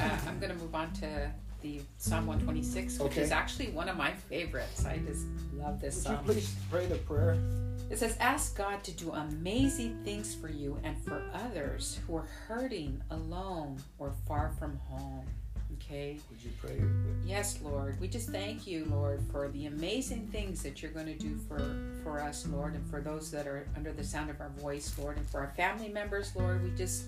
[0.00, 3.22] uh, I'm going to move on to the Psalm 126, which Okay.
[3.22, 4.84] is actually one of my favorites.
[4.84, 6.24] I just love this Would you psalm.
[6.24, 7.36] please pray the prayer?
[7.90, 12.26] It says, Ask God to do amazing things for you and for others who are
[12.48, 15.26] hurting, alone, or far from home.
[15.74, 16.18] Okay?
[16.30, 16.82] Would you pray?
[17.24, 18.00] Yes, Lord.
[18.00, 21.60] We just thank you, Lord, for the amazing things that you're going to do for,
[22.02, 25.16] for us, Lord, and for those that are under the sound of our voice, Lord,
[25.16, 26.62] and for our family members, Lord.
[26.62, 27.04] We just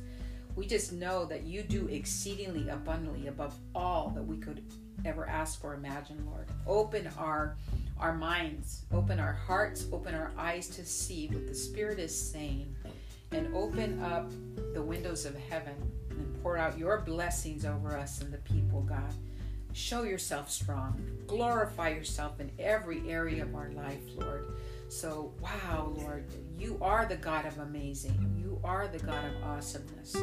[0.57, 4.63] we just know that you do exceedingly abundantly above all that we could
[5.05, 6.47] ever ask or imagine, Lord.
[6.67, 7.57] Open our
[7.99, 12.75] our minds, open our hearts, open our eyes to see what the Spirit is saying,
[13.33, 14.31] and open up
[14.75, 15.75] the windows of heaven
[16.45, 19.15] pour out your blessings over us and the people, God.
[19.73, 21.01] Show yourself strong.
[21.27, 24.45] Glorify yourself in every area of our life, Lord.
[24.91, 26.27] So, wow, Lord,
[26.59, 28.37] you are the God of amazing.
[28.39, 30.15] You are the God of awesomeness.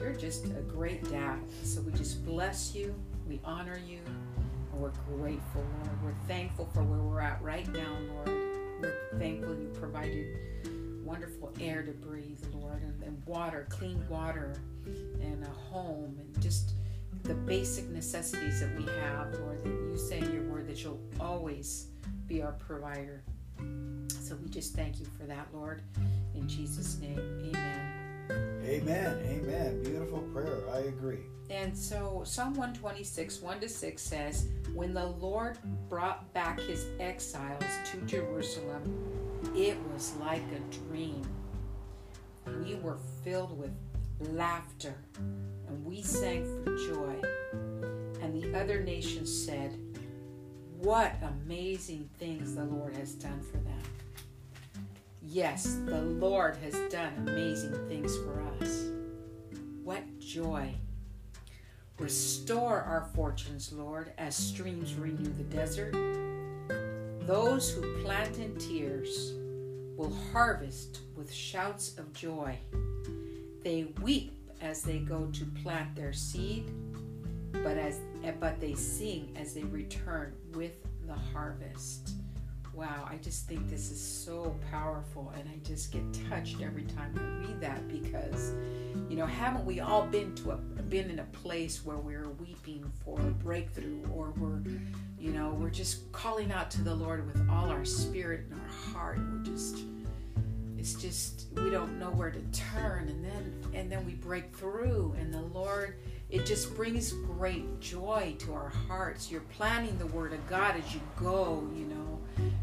[0.00, 1.40] You're just a great dad.
[1.64, 2.94] So, we just bless you.
[3.28, 3.98] We honor you.
[4.72, 6.02] And we're grateful, Lord.
[6.04, 8.28] We're thankful for where we're at right now, Lord.
[8.80, 10.28] We're thankful you provided
[11.10, 14.54] wonderful air to breathe, Lord, and, and water, clean water,
[15.20, 16.70] and a home, and just
[17.24, 21.00] the basic necessities that we have, Lord, that you say in your word that you'll
[21.18, 21.88] always
[22.28, 23.24] be our provider.
[24.20, 25.82] So we just thank you for that, Lord.
[26.36, 28.60] In Jesus' name, amen.
[28.64, 29.18] Amen.
[29.26, 29.82] Amen.
[29.82, 30.60] Beautiful prayer.
[30.72, 31.24] I agree.
[31.50, 37.64] And so Psalm 126, 1 to 6 says, When the Lord brought back his exiles
[37.86, 41.26] to Jerusalem, it was like a dream.
[42.64, 43.72] We were filled with
[44.20, 47.28] laughter, and we sang for joy.
[48.22, 49.78] And the other nations said,
[50.78, 53.82] What amazing things the Lord has done for them.
[55.22, 58.90] Yes, the Lord has done amazing things for us.
[59.84, 60.74] What joy!
[61.98, 65.94] Restore our fortunes, Lord, as streams renew the desert.
[67.26, 69.34] Those who plant in tears
[69.96, 72.58] will harvest with shouts of joy.
[73.62, 76.70] They weep as they go to plant their seed,
[77.52, 78.00] but as
[78.40, 82.14] but they sing as they return with the harvest.
[82.72, 87.14] Wow, I just think this is so powerful and I just get touched every time
[87.18, 88.54] I read that because
[89.08, 92.90] you know, haven't we all been to a been in a place where we're weeping
[93.04, 94.60] for a breakthrough or we're
[95.20, 98.92] you know, we're just calling out to the Lord with all our spirit and our
[98.92, 99.18] heart.
[99.18, 99.78] We're just
[100.78, 105.14] it's just we don't know where to turn and then and then we break through
[105.18, 105.96] and the Lord
[106.30, 109.32] it just brings great joy to our hearts.
[109.32, 112.20] You're planning the word of God as you go, you know.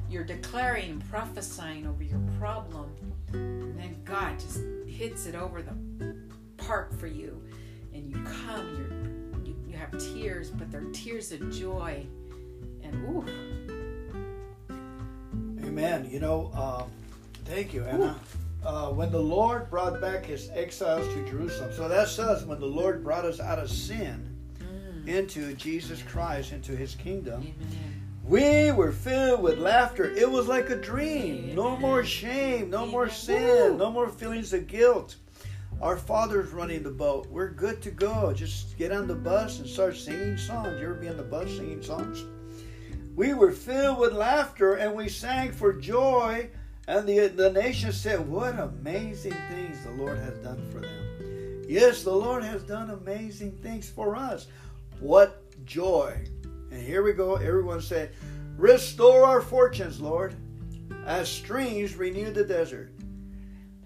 [0.10, 2.89] You're declaring and prophesying over your problem.
[3.34, 5.76] And then God just hits it over the
[6.55, 7.43] park for you.
[7.93, 12.05] And you come, you're, you, you have tears, but they're tears of joy.
[12.92, 13.26] And ooh,
[15.66, 16.08] Amen.
[16.10, 16.84] You know, uh,
[17.46, 18.20] thank you, Anna.
[18.66, 22.66] Uh, when the Lord brought back his exiles to Jerusalem, so that says when the
[22.66, 25.08] Lord brought us out of sin Mm.
[25.08, 28.02] into Jesus Christ, into his kingdom, Amen.
[28.26, 30.10] we were filled with laughter.
[30.16, 31.54] It was like a dream.
[31.56, 33.78] No more shame, no more sin, Woo.
[33.78, 35.16] no more feelings of guilt.
[35.80, 37.28] Our Father's running the boat.
[37.30, 38.34] We're good to go.
[38.34, 40.80] Just get on the bus and start singing songs.
[40.82, 42.26] You ever be on the bus singing songs?
[43.18, 46.51] We were filled with laughter and we sang for joy.
[46.88, 51.65] And the, the nation said, What amazing things the Lord has done for them.
[51.68, 54.45] Yes, the Lord has done amazing things for us.
[54.99, 56.15] What joy.
[56.72, 57.38] And here we go.
[57.38, 58.11] Everyone say,
[58.55, 60.36] Restore our fortunes, Lord,
[61.07, 62.91] as streams renew the desert.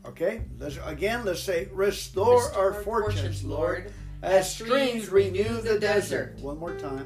[0.06, 1.24] Okay, let's again.
[1.26, 3.92] Let's say, "Restore, our fortunes, Lord,
[4.24, 7.06] as streams renew the desert." One more time.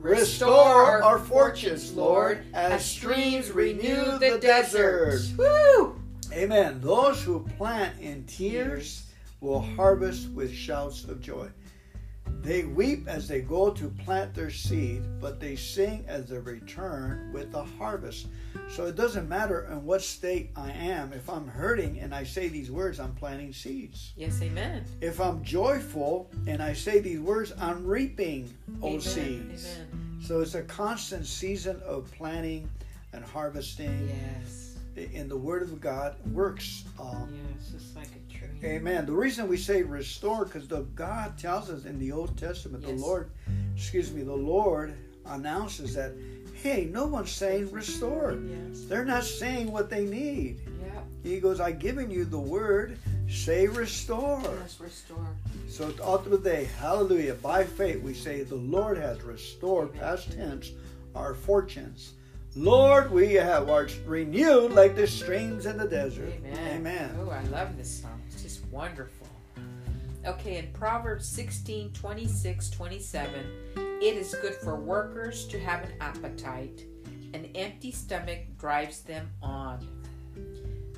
[0.00, 5.20] Restore our fortunes, Lord, as streams renew the desert.
[5.36, 6.00] Woo!
[6.32, 6.80] Amen.
[6.80, 9.02] Those who plant in tears
[9.42, 11.48] will harvest with shouts of joy.
[12.42, 17.30] They weep as they go to plant their seed, but they sing as they return
[17.34, 18.28] with the harvest.
[18.70, 21.12] So it doesn't matter in what state I am.
[21.12, 24.12] If I'm hurting and I say these words, I'm planting seeds.
[24.16, 24.84] Yes, amen.
[25.00, 28.48] If I'm joyful and I say these words, I'm reaping
[28.82, 29.00] Amen.
[29.00, 29.76] seeds.
[29.76, 30.20] Amen.
[30.22, 32.70] So it's a constant season of planting
[33.12, 34.08] and harvesting.
[34.08, 34.76] Yes.
[34.96, 36.84] In the Word of God works.
[36.98, 38.19] Um, Yes, it's like a.
[38.62, 39.06] Amen.
[39.06, 42.98] The reason we say restore, because the God tells us in the Old Testament, Yes.
[43.00, 43.30] the Lord,
[43.74, 44.94] excuse me, the Lord
[45.26, 46.12] announces that,
[46.62, 48.38] hey, no one's saying restore.
[48.46, 48.82] Yes.
[48.84, 50.60] They're not saying what they need.
[50.84, 51.00] Yeah.
[51.22, 52.98] He goes, I've given you the word,
[53.28, 54.42] say restore.
[54.42, 55.26] Yes, restore.
[55.68, 60.00] So all through the day, hallelujah, by faith, we say the Lord has restored, Amen.
[60.00, 60.72] past tense,
[61.14, 62.12] our fortunes.
[62.56, 66.32] Lord, we have our renewed like the streams in the desert.
[66.44, 66.76] Amen.
[66.80, 67.18] Amen.
[67.20, 68.19] Oh, I love this song.
[68.70, 69.26] Wonderful.
[70.26, 73.44] Okay, in Proverbs 16 26 27,
[73.76, 76.84] it is good for workers to have an appetite.
[77.32, 79.86] An empty stomach drives them on.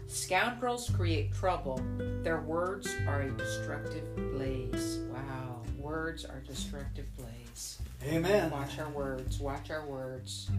[0.07, 1.81] Scoundrels create trouble.
[2.23, 5.01] Their words are a destructive blaze.
[5.11, 7.79] Wow, words are destructive blaze.
[8.05, 8.51] Amen.
[8.51, 9.39] Watch our words.
[9.39, 10.51] Watch our words.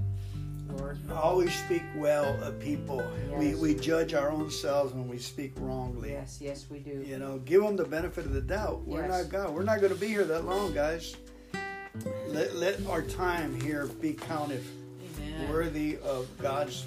[0.69, 0.97] Lord.
[1.11, 3.03] always speak well of people.
[3.37, 3.57] We, Yes.
[3.57, 6.11] we judge our own selves when we speak wrongly.
[6.11, 7.03] Yes, yes, we do.
[7.05, 8.85] You know, give them the benefit of the doubt.
[8.85, 9.53] We're not God.
[9.53, 11.15] We're not going to be here that long, guys.
[12.27, 14.63] Let, let our time here be counted
[15.21, 15.49] Amen.
[15.49, 16.85] worthy of God's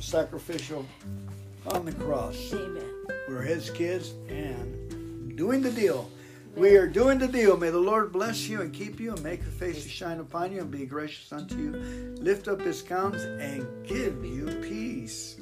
[0.00, 0.84] sacrificial
[1.68, 2.52] on the cross.
[2.52, 2.82] Amen.
[3.28, 6.10] We're His kids and doing the deal.
[6.56, 7.58] We are doing the deal.
[7.58, 10.52] May the Lord bless you and keep you and make His face to shine upon
[10.52, 11.70] you and be gracious unto you.
[12.18, 15.36] Lift up His countenance and give you peace.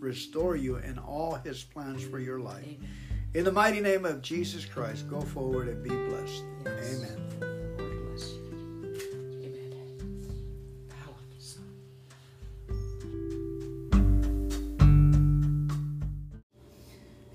[0.00, 2.66] Restore you in all His plans for your life.
[3.34, 6.42] In the mighty name of Jesus Christ, go forward and be blessed.
[6.66, 7.55] Amen.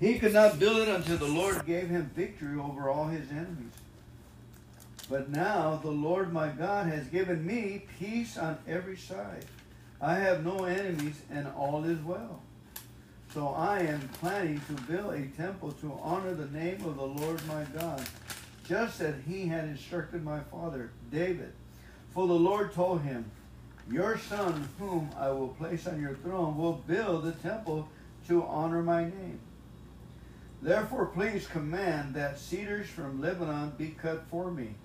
[0.02, 3.72] He could not build it until the Lord gave him victory over all his enemies.
[5.08, 9.44] But now the Lord my God has given me peace on every side.
[10.00, 12.42] I have no enemies, and all is well.
[13.32, 17.40] So I am planning to build a temple to honor the name of the Lord
[17.46, 18.02] my God,
[18.68, 21.52] just as he had instructed my father David.
[22.12, 23.30] For the Lord told him,
[23.88, 27.88] Your son, whom I will place on your throne, will build the temple
[28.26, 29.38] to honor my name.
[30.62, 34.76] Therefore, please command that cedars from Lebanon be cut for me.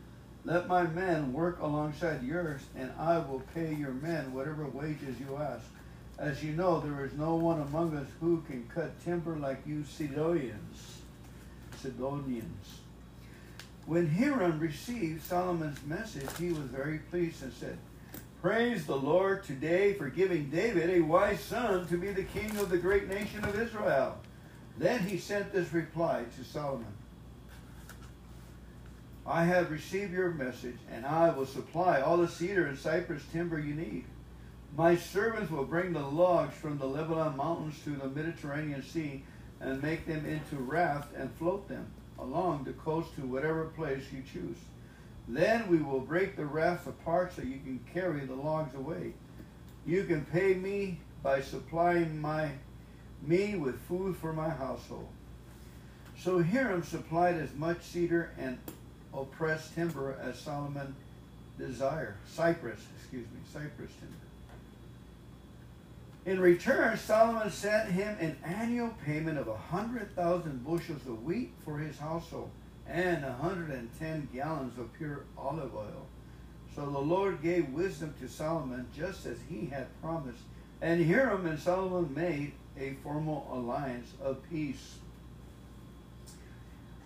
[0.43, 5.37] Let my men work alongside yours, and I will pay your men whatever wages you
[5.37, 5.65] ask.
[6.17, 9.83] As you know, there is no one among us who can cut timber like you
[9.83, 11.01] Sidonians.
[11.79, 12.79] Sidonians.
[13.85, 17.77] When Hiram received Solomon's message, he was very pleased and said,
[18.41, 22.69] Praise the Lord today for giving David a wise son to be the king of
[22.69, 24.17] the great nation of Israel.
[24.77, 26.93] Then he sent this reply to Solomon
[29.27, 33.59] I have received your message, and I will supply all the cedar and cypress timber
[33.59, 34.05] you need.
[34.77, 39.23] My servants will bring the logs from the Lebanon mountains to the Mediterranean Sea
[39.59, 41.87] and make them into rafts and float them
[42.19, 44.57] along the coast to whatever place you choose.
[45.27, 49.11] Then we will break the rafts apart so you can carry the logs away.
[49.85, 52.51] You can pay me by supplying my
[53.21, 55.07] me with food for my household.
[56.19, 58.57] So Hiram supplied as much cedar and
[59.13, 60.95] oppressed timber as Solomon
[61.57, 62.15] desired.
[62.27, 64.15] Cypress, excuse me, cypress timber.
[66.25, 71.51] In return, Solomon sent him an annual payment of a hundred thousand bushels of wheat
[71.63, 72.49] for his household
[72.85, 76.05] and a hundred and ten gallons of pure olive oil.
[76.75, 80.41] So the Lord gave wisdom to Solomon just as he had promised.
[80.81, 84.97] And Hiram and Solomon made a formal alliance of peace.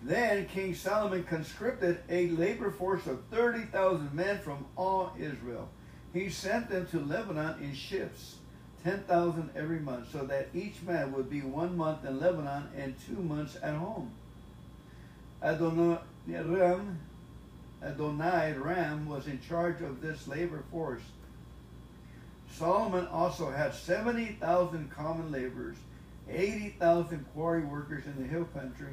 [0.02, 5.68] Then King Solomon conscripted a labor force of 30,000 men from all Israel.
[6.12, 8.36] He sent them to Lebanon in ships
[8.84, 13.22] 10,000 every month, so that each man would be one month in Lebanon and two
[13.22, 14.10] months at home.
[15.42, 16.98] Adonai Ram,
[17.84, 21.02] Adoniram was in charge of this labor force.
[22.52, 25.76] Solomon also had 70,000 common laborers,
[26.28, 28.92] 80,000 quarry workers in the hill country,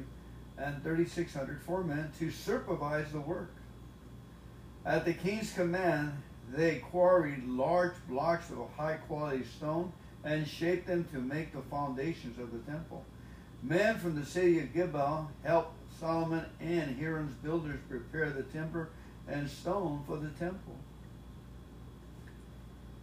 [0.56, 3.54] and 3,600 foremen to supervise the work.
[4.84, 6.12] At the king's command,
[6.52, 9.92] they quarried large blocks of high quality stone
[10.24, 13.04] and shaped them to make the foundations of the temple.
[13.62, 18.88] Men from the city of Gibeah helped Solomon and Hiram's builders prepare the timber
[19.28, 20.76] and stone for the temple.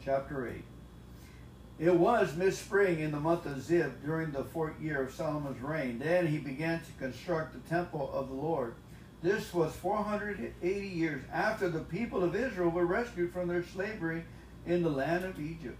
[0.07, 0.63] Chapter 8
[1.79, 5.61] It was mid spring in the month of Ziv during the fourth year of Solomon's
[5.61, 5.99] reign.
[5.99, 8.73] Then he began to construct the temple of the Lord
[9.21, 14.23] this was 480 years after the people of Israel were rescued from their slavery
[14.65, 15.77] in the land of Egypt.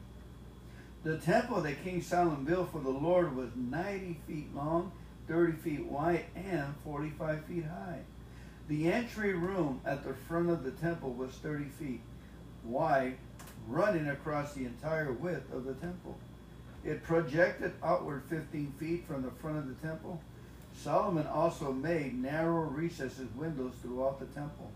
[1.04, 4.92] The temple that King Solomon built for the Lord was 90 feet long,
[5.28, 8.00] 30 feet wide, and 45 feet high.
[8.68, 12.02] The entry room at the front of the temple was 30 feet
[12.64, 13.18] wide,
[13.68, 16.18] running across the entire width of the temple.
[16.86, 20.22] It projected outward 15 feet from the front of the temple
[20.78, 24.70] Solomon also made narrow recesses windows throughout the temple.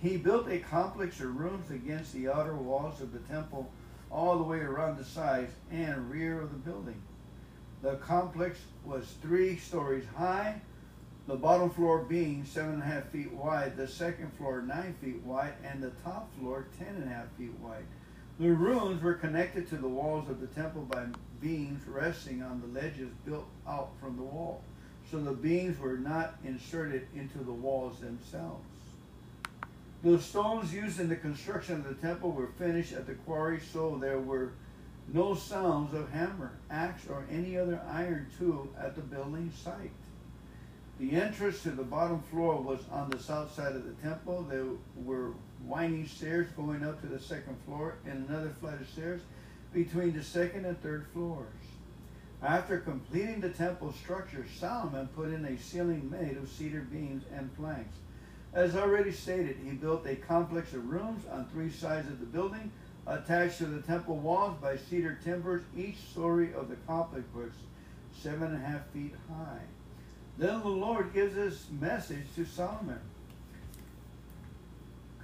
[0.00, 3.70] He built a complex of rooms against the outer walls of the temple
[4.10, 7.00] all the way around the sides and rear of the building.
[7.82, 10.60] The complex was three stories high,
[11.26, 15.22] the bottom floor being seven and a half feet wide, the second floor nine feet
[15.22, 17.84] wide, and the top floor ten and a half feet wide.
[18.40, 21.04] The rooms were connected to the walls of the temple by
[21.42, 24.62] beams resting on the ledges built out from the wall
[25.10, 28.64] so the beams were not inserted into the walls themselves.
[30.02, 33.98] The stones used in the construction of the temple were finished at the quarry, so
[34.00, 34.52] there were
[35.12, 39.90] no sounds of hammer, axe, or any other iron tool at the building site.
[40.98, 44.46] The entrance to the bottom floor was on the south side of the temple.
[44.48, 44.64] There
[44.96, 45.32] were
[45.66, 49.20] winding stairs going up to the second floor and another flight of stairs
[49.72, 51.46] between the second and third floors.
[52.42, 57.54] After completing the temple structure, Solomon put in a ceiling made of cedar beams and
[57.56, 57.96] planks.
[58.52, 62.72] As already stated, he built a complex of rooms on three sides of the building,
[63.06, 65.62] attached to the temple walls by cedar timbers.
[65.76, 67.52] Each story of the complex was
[68.18, 69.60] seven and a half feet high.
[70.38, 73.00] Then the Lord gives this message to Solomon.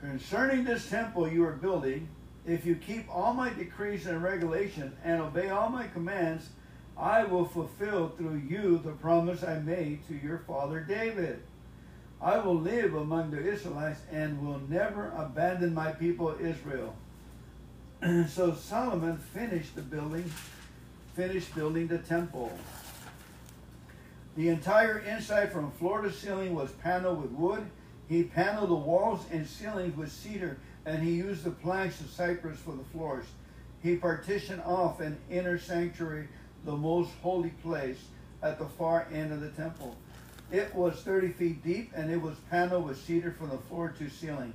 [0.08, 2.08] Concerning this temple you are building,
[2.46, 6.50] if you keep all my decrees and regulations and obey all my commands,
[6.96, 11.42] I will fulfill through you the promise I made to your father David.
[12.22, 16.94] I will live among the Israelites and will never abandon my people Israel.
[18.28, 20.30] so Solomon finished the building,
[21.16, 22.56] finished building the temple.
[24.36, 27.66] The entire inside from floor to ceiling was paneled with wood.
[28.08, 32.58] He paneled the walls and ceilings with cedar, and he used the planks of cypress
[32.58, 33.26] for the floors.
[33.82, 36.28] He partitioned off an inner sanctuary
[36.64, 37.98] the most holy place
[38.42, 39.96] at the far end of the temple.
[40.52, 44.08] It was 30 feet deep and it was paneled with cedar from the floor to
[44.08, 44.52] ceiling.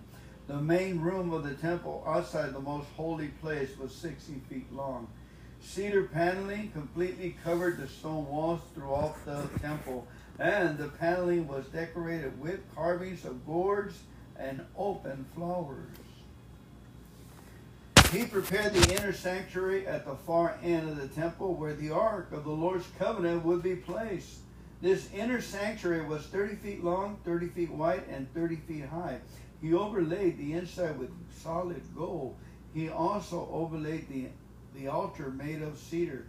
[0.47, 5.07] The main room of the temple outside the most holy place was 60 feet long.
[5.61, 10.07] Cedar paneling completely covered the stone walls throughout the temple,
[10.41, 13.99] and the paneling was decorated with carvings of gourds
[14.37, 15.85] and open flowers.
[18.11, 22.31] He prepared the inner sanctuary at the far end of the temple where the ark
[22.31, 24.39] of the Lord's covenant would be placed.
[24.81, 29.19] This inner sanctuary was 30 feet long, 30 feet wide, and 30 feet high.
[29.61, 32.35] He overlaid the inside with solid gold.
[32.73, 34.25] He also overlaid the,
[34.73, 36.25] the altar made of cedar.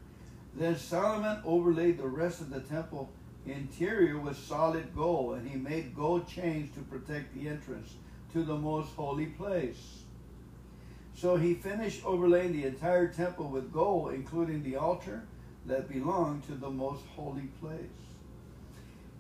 [0.54, 3.08] Then Solomon overlaid the rest of the temple
[3.46, 7.94] interior with solid gold, and he made gold chains to protect the entrance
[8.32, 10.02] to the most holy place.
[11.14, 15.22] So he finished overlaying the entire temple with gold, including the altar
[15.66, 17.78] that belonged to the most holy place.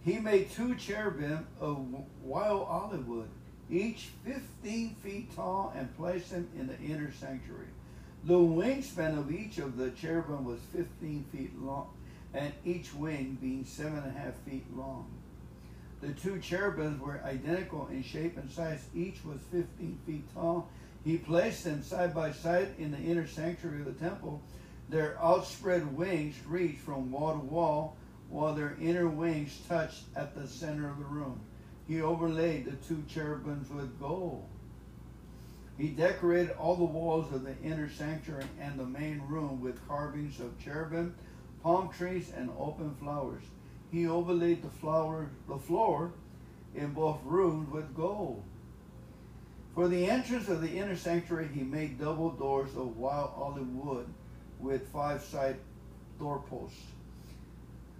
[0.04, 1.86] He made two cherubim of
[2.22, 3.28] wild olive wood,
[3.70, 7.68] each 15 feet tall, and placed them in the inner sanctuary.
[8.24, 11.90] The wingspan of each of the cherubim was 15 feet long,
[12.34, 15.10] and each wing being seven and a half feet long.
[16.00, 18.84] The two cherubims were identical in shape and size.
[18.94, 20.68] Each was 15 feet tall.
[21.04, 24.42] He placed them side by side in the inner sanctuary of the temple.
[24.88, 27.96] Their outspread wings reached from wall to wall,
[28.28, 31.40] while their inner wings touched at the center of the room.
[31.86, 34.48] He overlaid the two cherubims with gold.
[35.78, 40.40] He decorated all the walls of the inner sanctuary and the main room with carvings
[40.40, 41.14] of cherubim,
[41.62, 43.42] palm trees, and open flowers.
[43.90, 46.12] He overlaid the flower, the floor
[46.74, 48.42] in both rooms with gold.
[49.74, 54.06] For the entrance of the inner sanctuary, he made double doors of wild olive wood
[54.58, 55.56] with five side
[56.18, 56.82] doorposts.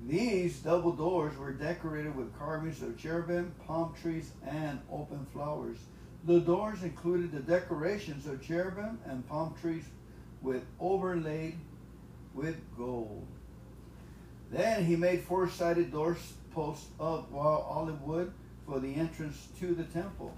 [0.06, 5.78] These double doors were decorated with carvings of cherubim, palm trees, and open flowers.
[6.24, 9.84] The doors included the decorations of cherubim and palm trees
[10.40, 11.56] with overlaid
[12.34, 13.26] with gold.
[14.52, 18.32] Then he made four-sided doors posts of wild olive wood
[18.66, 20.36] for the entrance to the temple.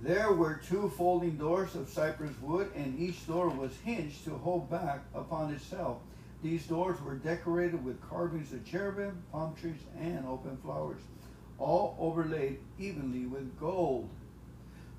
[0.00, 4.70] There were two folding doors of cypress wood, and each door was hinged to hold
[4.70, 5.98] back upon itself.
[6.42, 11.00] These doors were decorated with carvings of cherubim, palm trees, and open flowers,
[11.58, 14.08] all overlaid evenly with gold.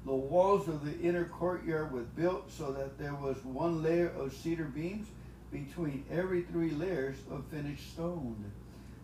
[0.06, 4.34] The walls of the inner courtyard were built so that there was one layer of
[4.34, 5.08] cedar beams
[5.52, 8.52] between every three layers of finished stone.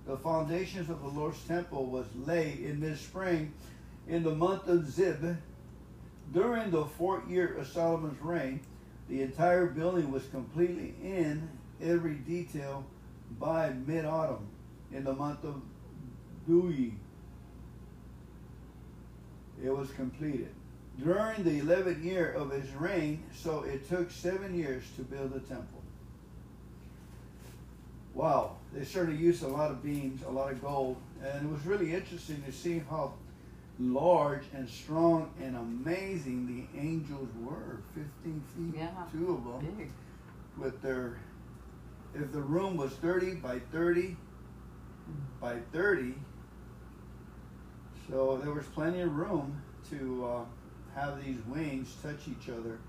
[0.05, 3.53] The foundations of the Lord's temple was laid in mid spring
[4.07, 5.37] in the month of Ziv.
[6.33, 8.59] During the fourth year of Solomon's reign,
[9.09, 11.47] the entire building was completely in
[11.81, 12.85] every detail
[13.39, 14.47] by mid autumn
[14.91, 15.61] in the month of
[16.47, 16.93] Dui.
[19.63, 20.49] It was completed
[21.03, 25.39] during the 11th year of his reign, so it took seven years to build the
[25.41, 25.74] temple.
[28.15, 31.65] Wow, they certainly used a lot of beams, a lot of gold, and it was
[31.65, 33.13] really interesting to see how
[33.77, 39.91] large and strong and amazing the angels were 15 feet, Yeah, two of them, Big.
[40.57, 41.17] with their,
[42.13, 44.15] if the room was 30 by 30
[45.41, 46.15] by 30,
[48.09, 52.79] so there was plenty of room to uh, have these wings touch each other.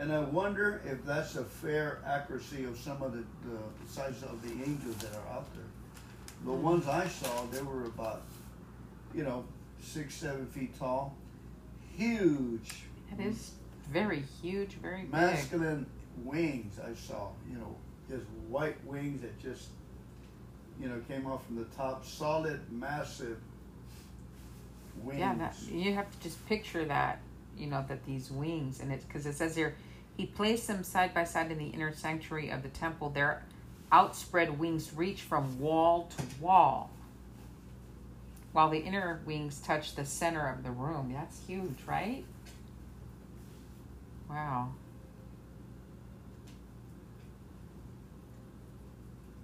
[0.00, 4.40] And I wonder if that's a fair accuracy of some of the, the size of
[4.42, 5.64] the angels that are out there.
[6.46, 6.62] The Mhm.
[6.62, 8.22] ones I saw, they were about,
[9.14, 9.44] you know,
[9.78, 11.14] six, seven feet tall,
[11.96, 13.52] huge, It is
[13.90, 15.12] very huge, very big.
[15.12, 15.84] masculine
[16.24, 16.78] wings.
[16.78, 17.76] I saw, you know,
[18.08, 19.68] just white wings that just,
[20.80, 23.38] you know, came off from the top, solid, massive
[25.02, 25.18] wings.
[25.20, 27.18] Yeah, that, you have to just picture that,
[27.58, 29.74] you know, that these wings, and it's because it says here,
[30.20, 33.08] he placed them side by side in the inner sanctuary of the temple.
[33.08, 33.42] Their
[33.90, 36.90] outspread wings reach from wall to wall,
[38.52, 41.10] while the inner wings touch the center of the room.
[41.14, 42.22] That's huge, right?
[44.28, 44.68] Wow.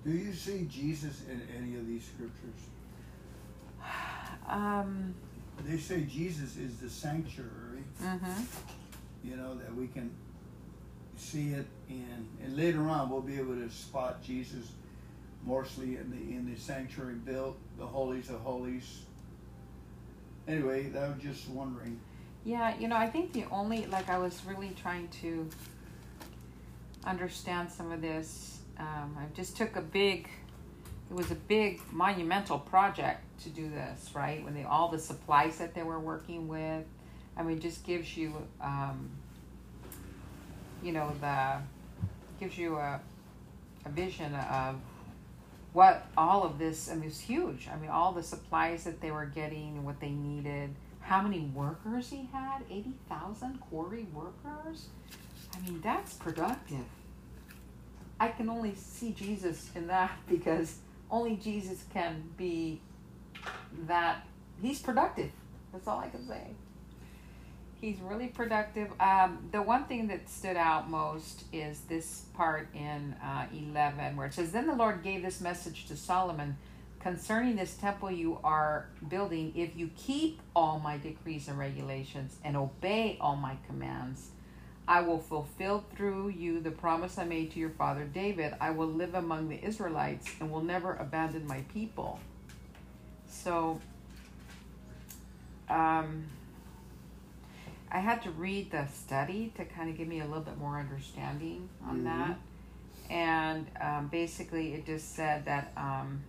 [0.05, 2.61] Do you see Jesus in any of these scriptures?
[4.49, 5.14] Um.
[5.64, 8.43] They say Jesus is the sanctuary, Mm-hmm.
[9.24, 10.11] you know, that we can
[11.21, 14.73] see it in, and later on we'll be able to spot Jesus
[15.45, 19.03] mostly in the in the sanctuary built, the holies of holies.
[20.49, 21.99] Anyway, I was just wondering.
[22.45, 25.49] Yeah, you know, I think the only like I was really trying to
[27.05, 28.61] understand some of this.
[28.79, 30.29] Um, I just took a big.
[31.09, 34.45] It was a big monumental project to do this, right?
[34.45, 36.85] When they all the supplies that they were working with,
[37.37, 39.11] I mean, just gives you, um,
[40.87, 41.59] you know, the
[42.39, 43.01] gives you a
[43.84, 44.76] a vision of
[45.72, 46.91] what all of this.
[46.91, 47.68] I mean, it's huge.
[47.72, 50.70] I mean, all the supplies that they were getting what they needed
[51.07, 54.87] how many workers he had 80,000 quarry workers.
[55.55, 56.84] I mean, that's productive.
[58.18, 60.78] I can only see Jesus in that because
[61.11, 62.80] only Jesus can be
[63.87, 64.26] that.
[64.61, 65.30] He's productive.
[65.72, 66.49] That's all I can say.
[67.87, 68.91] He's really productive.
[68.99, 74.26] Um, the one thing that stood out most is this part in uh, 11 where
[74.26, 76.57] it says, Then the Lord gave this message to Solomon
[76.99, 82.57] concerning this temple you are building, if you keep all my decrees and regulations and
[82.57, 84.30] obey all my commands,
[84.89, 88.57] I will fulfill through you the promise I made to your father David.
[88.61, 92.18] I will live among the Israelites and will never abandon my people.
[93.28, 93.80] So,
[95.70, 96.24] um,
[97.91, 100.78] I had to read the study to kind of give me a little bit more
[100.78, 102.05] understanding on Mhm.
[102.05, 102.39] that.
[103.09, 106.22] And um, basically, it just said that um,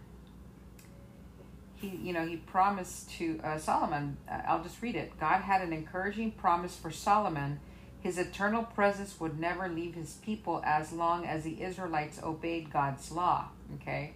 [1.75, 4.17] he, you know, he promised to uh, Solomon.
[4.29, 5.19] Uh, I'll just read it.
[5.19, 7.59] God had an encouraging promise for Solomon.
[8.01, 13.11] His eternal presence would never leave his people as long as the Israelites obeyed God's
[13.11, 13.45] law.
[13.81, 14.13] Okay,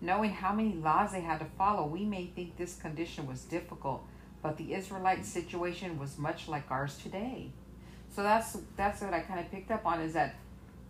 [0.00, 4.06] knowing how many laws they had to follow, we may think this condition was difficult,
[4.44, 7.48] but the Israelite situation was much like ours today.
[8.14, 10.34] So that's that's what I kind of picked up on is that,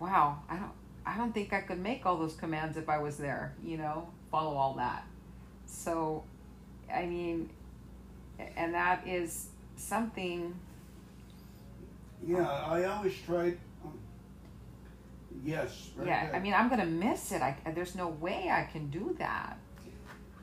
[0.01, 0.73] wow, I don't
[1.07, 3.55] I don't think I could make all those commands if I was there.
[3.65, 5.05] You know, follow all that.
[5.67, 6.25] So,
[6.93, 7.49] I mean,
[8.57, 9.47] and that is
[9.77, 10.53] something.
[12.27, 13.57] Yeah, I always tried.
[13.85, 13.97] Um,
[15.45, 15.91] yes.
[15.97, 16.35] Right yeah, there.
[16.35, 17.41] I mean, I'm gonna miss it.
[17.41, 19.59] I there's no way I can do that.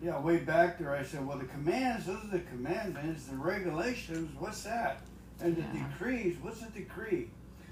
[0.02, 4.36] Yeah, way back there, I said, well, the commands, those are the commandments, the regulations,
[4.39, 5.02] what's that?
[5.39, 5.88] And the Yeah.
[5.89, 7.30] decrees, what's a decree?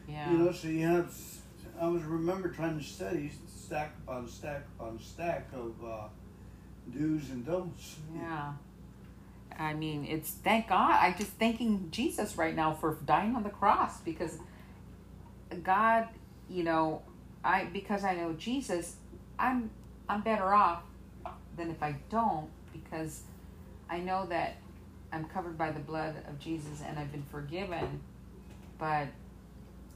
[0.07, 0.32] Yeah.
[0.32, 1.11] You know, so you have,
[1.80, 6.07] I was remember trying to study stack upon stack upon stack of uh,
[6.91, 7.97] do's and don'ts.
[8.15, 8.53] Yeah.
[9.57, 10.97] I mean, it's thank God.
[10.99, 14.39] I'm just thanking Jesus right now for dying on the cross because
[15.63, 16.07] God,
[16.49, 17.01] you know,
[17.43, 18.95] I because I know Jesus,
[19.38, 19.69] I'm
[20.07, 20.82] I'm better off
[21.60, 23.22] than if I don't because
[23.89, 24.57] I know that
[25.12, 28.01] I'm covered by the blood of Jesus and I've been forgiven.
[28.78, 29.07] But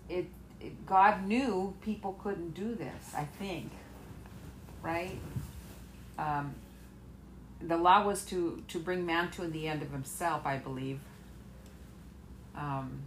[0.09, 0.27] it,
[0.59, 3.71] it God knew people couldn't do this, I think.
[4.83, 5.19] Right?
[6.19, 6.53] Um,
[7.67, 10.99] the law was to to bring man to the end of himself i believe
[12.55, 13.01] um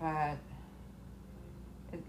[0.00, 0.36] but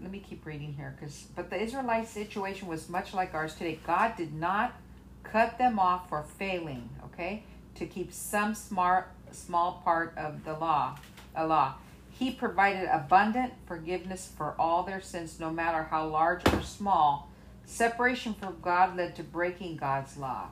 [0.00, 3.78] let me keep reading here because but the israelite situation was much like ours today.
[3.86, 4.74] God did not
[5.22, 10.98] cut them off for failing okay to keep some smart small part of the law
[11.34, 11.74] a law.
[12.10, 17.30] He provided abundant forgiveness for all their sins no matter how large or small.
[17.64, 20.48] Separation from god led to breaking god's law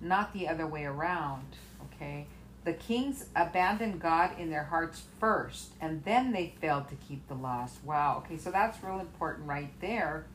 [0.00, 1.44] not the other way around
[1.84, 2.26] okay
[2.64, 7.34] the kings abandoned god in their hearts first and then they failed to keep the
[7.34, 10.26] laws wow okay so that's real important right there.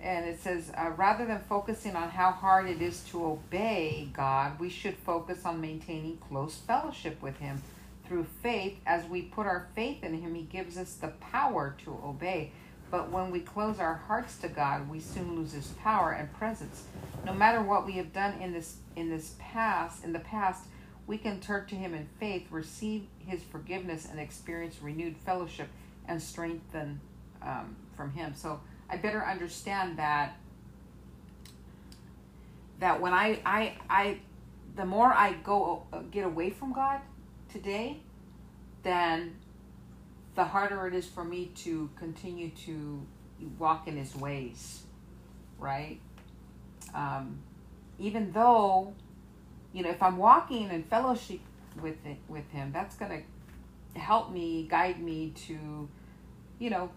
[0.00, 4.60] And it says uh, rather than focusing on how hard it is to obey god
[4.60, 7.60] we should focus on maintaining close fellowship with him.
[8.06, 11.90] Through faith as we put our faith in him he gives us the power to
[12.04, 12.52] obey.
[12.90, 16.84] But when we close our hearts to god we soon lose his power and presence.
[17.26, 20.62] No matter what we have done in this in this past in the past
[21.08, 25.68] we can turn to him in faith receive his forgiveness and experience renewed fellowship
[26.06, 27.00] and strengthen
[27.42, 28.34] um, from him.
[28.36, 30.36] So i better understand that
[32.78, 34.18] that when i i i
[34.76, 37.00] the more i go uh, get away from god
[37.52, 37.98] today
[38.82, 39.36] then
[40.36, 43.04] the harder it is for me to continue to
[43.58, 44.84] walk in his ways
[45.58, 45.98] right?
[46.94, 47.38] Um,
[47.98, 48.94] even though
[49.78, 51.38] you know if i'm walking in fellowship
[51.80, 53.24] with it, with him that's going
[53.94, 55.88] to help me guide me to
[56.58, 56.90] you know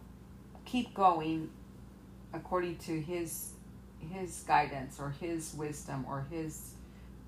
[0.66, 1.48] keep going
[2.34, 3.52] according to his
[4.12, 6.74] his guidance or his wisdom or his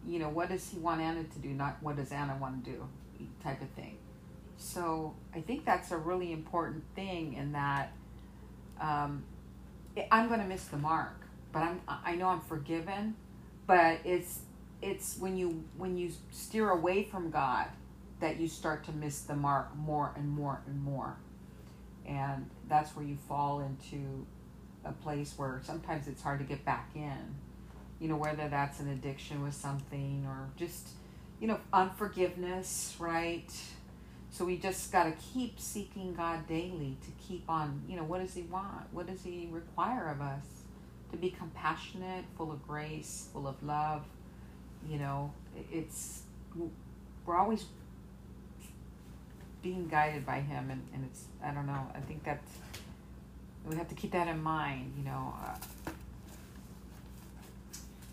[0.07, 2.71] you know what does he want anna to do not what does anna want to
[2.71, 2.87] do
[3.43, 3.97] type of thing.
[4.57, 7.91] So i think that's a really important thing in that
[8.81, 9.23] um,
[10.11, 11.23] i'm going to miss the mark
[11.53, 13.15] but I'm I know I'm forgiven,
[13.67, 14.39] but it's
[14.83, 17.67] it's when you when you steer away from God
[18.19, 21.17] that you start to miss the mark more and more and more.
[22.05, 24.25] And that's where you fall into
[24.85, 27.35] a place where sometimes it's hard to get back in.
[27.99, 30.89] You know, whether that's an addiction with something or just,
[31.39, 33.51] you know, unforgiveness, right?
[34.29, 38.19] So we just got to keep seeking God daily to keep on, you know, what
[38.19, 38.91] does He want?
[38.91, 40.63] What does He require of us?
[41.13, 44.03] to be compassionate, full of grace, full of love.
[44.89, 45.33] You know,
[45.71, 46.23] it's
[47.25, 47.65] we're always
[49.61, 51.87] being guided by Him, and, and it's I don't know.
[51.95, 52.41] I think that
[53.65, 54.93] we have to keep that in mind.
[54.97, 55.33] You know.
[55.41, 55.55] Uh,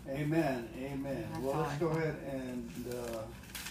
[0.09, 0.67] Amen.
[0.81, 1.27] Amen.
[1.41, 3.19] Well, let's I go ahead and uh,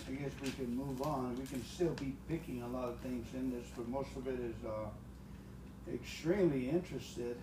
[0.08, 1.36] I guess we can move on.
[1.36, 4.38] We can still be picking a lot of things in this, but most of it
[4.38, 7.36] is uh, extremely interested.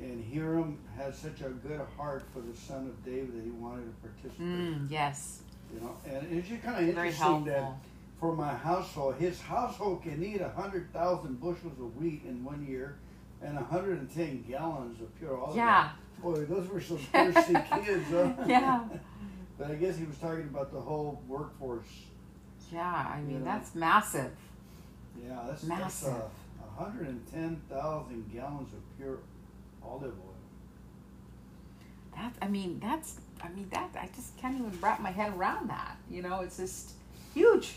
[0.00, 3.84] And Hiram had such a good heart for the son of David that he wanted
[3.86, 4.46] to participate.
[4.46, 5.42] mm, yes.
[5.72, 7.72] You know, and it's just kind of interesting that
[8.18, 12.66] for my household, his household can eat a hundred thousand bushels of wheat in one
[12.66, 12.96] year,
[13.42, 15.56] and hundred and ten gallons of pure olive oil.
[15.56, 15.90] Yeah.
[16.22, 18.32] Boy, those were some thirsty kids, huh?
[18.46, 18.80] Yeah.
[19.58, 21.86] But I guess he was talking about the whole workforce.
[22.72, 22.82] Yeah,
[23.14, 23.44] I mean, Yeah.
[23.44, 24.30] that's massive.
[25.24, 26.08] Yeah, that's, Massive.
[26.08, 26.20] that's
[26.80, 29.18] uh, 110,000 gallons of pure
[29.86, 30.34] olive oil.
[32.16, 35.70] That, I mean, that's, I mean, that, I just can't even wrap my head around
[35.70, 35.96] that.
[36.10, 36.92] You know, it's just
[37.34, 37.74] huge,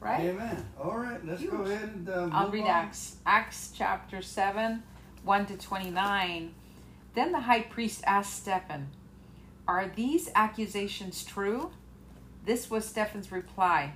[0.00, 0.20] right?
[0.20, 0.64] Amen.
[0.82, 2.70] All right, let's go ahead and uh, I'll read on.
[2.70, 4.82] Acts, Acts chapter 7,
[5.24, 6.54] 1 to 29.
[7.14, 8.88] Then the high priest asked Stephen,
[9.68, 11.70] Are these accusations true?
[12.44, 13.94] This was Stephen's reply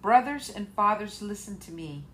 [0.00, 2.04] Brothers and fathers, listen to me.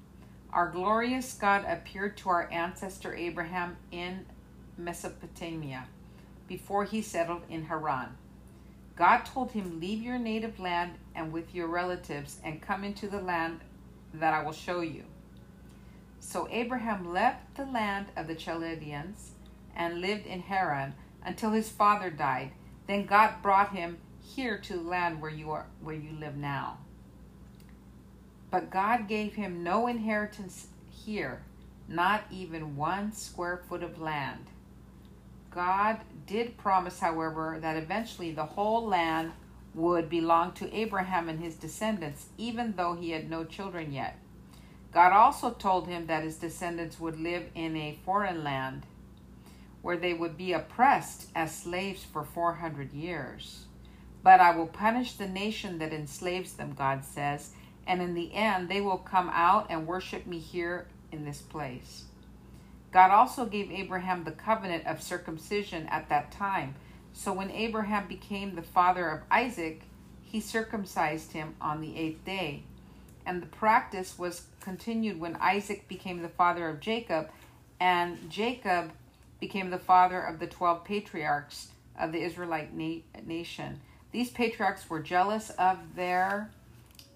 [0.51, 4.25] Our glorious God appeared to our ancestor Abraham in
[4.85, 5.87] Mesopotamia
[6.47, 8.17] before he settled in Haran.
[8.97, 13.21] God told him, Leave your native land and with your relatives and come into the
[13.21, 13.61] land
[14.15, 15.05] that I will show you.
[16.21, 19.33] So Abraham left the land of the Chaldeans
[19.75, 22.53] and lived in Haran until his father died.
[22.87, 26.79] Then God brought him here to the land where you are where you live now.
[28.51, 31.43] But God gave him no inheritance here,
[31.89, 34.52] not even one square foot of land.
[35.55, 39.33] God did promise, however, that eventually the whole land
[39.75, 44.19] would belong to Abraham and his descendants, even though he had no children yet.
[44.93, 48.85] God also told him that his descendants would live in a foreign land
[49.81, 53.65] where they would be oppressed as slaves for 400 years.
[54.23, 57.51] But I will punish the nation that enslaves them, God says,
[57.87, 62.05] and in the end they will come out and worship me here in this place.
[62.93, 66.75] God also gave Abraham the covenant of circumcision at that time.
[67.15, 69.83] So when Abraham became the father of Isaac,
[70.23, 72.63] he circumcised him on the eighth day.
[73.25, 77.31] And the practice was continued when Isaac became the father of Jacob,
[77.81, 78.93] and Jacob
[79.41, 81.69] became the father of the twelve patriarchs
[81.99, 83.81] of the Israelite na- nation.
[84.13, 86.51] These patriarchs were jealous of their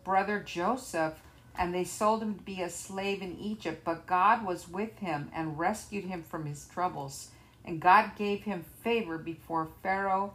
[0.04, 1.14] brother Joseph,
[1.58, 3.82] and they sold him to be a slave in Egypt.
[3.84, 7.30] But God was with him and rescued him from his troubles.
[7.64, 10.34] And God gave him favor before Pharaoh,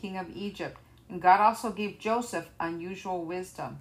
[0.00, 0.78] king of Egypt.
[1.08, 3.80] And God also gave Joseph unusual wisdom,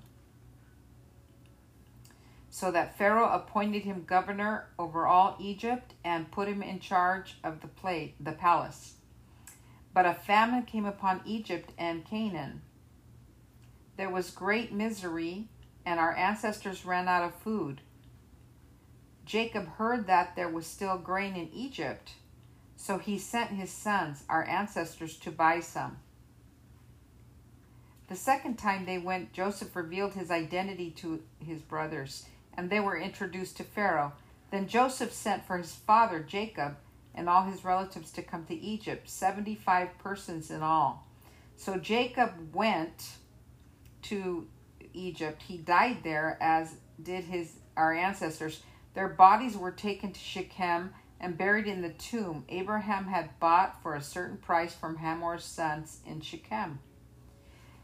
[2.50, 7.62] so that Pharaoh appointed him governor over all Egypt and put him in charge of
[7.62, 7.70] the
[8.20, 8.96] the palace.
[9.94, 12.64] But a famine came upon Egypt and Canaan.
[13.96, 15.50] There was great misery,
[15.90, 17.82] and our ancestors ran out of food.
[19.26, 22.12] Jacob heard that there was still grain in Egypt,
[22.76, 25.98] so he sent his sons, our ancestors, to buy some.
[28.08, 32.98] The second time they went, Joseph revealed his identity to his brothers, and they were
[32.98, 34.14] introduced to Pharaoh.
[34.52, 36.78] Then Joseph sent for his father, Jacob,
[37.16, 41.08] and all his relatives to come to Egypt, 75 persons in all.
[41.58, 43.10] So Jacob went
[44.04, 44.48] to
[44.94, 45.42] Egypt.
[45.44, 48.62] He died there, as did his our ancestors.
[48.94, 53.96] Their bodies were taken to Shechem and buried in the tomb Abraham had bought for
[53.96, 56.80] a certain price from Hamor's sons in Shechem.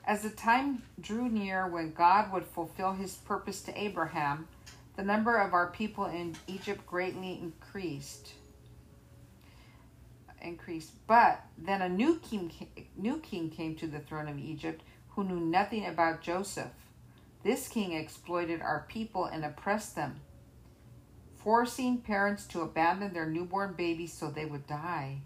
[0.06, 4.48] As the time drew near when God would fulfill his purpose to Abraham,
[4.96, 8.34] the number of our people in Egypt greatly increased.
[10.42, 12.52] Increased, but then a new king,
[12.96, 16.72] new king came to the throne of Egypt who knew nothing about Joseph.
[17.46, 20.22] This king exploited our people and oppressed them,
[21.36, 25.20] forcing parents to abandon their newborn babies so they would die.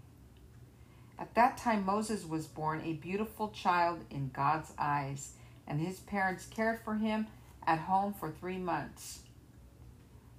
[1.18, 5.32] At that time, Moses was born, a beautiful child in God's eyes,
[5.66, 7.26] and his parents cared for him
[7.66, 9.20] at home for three months.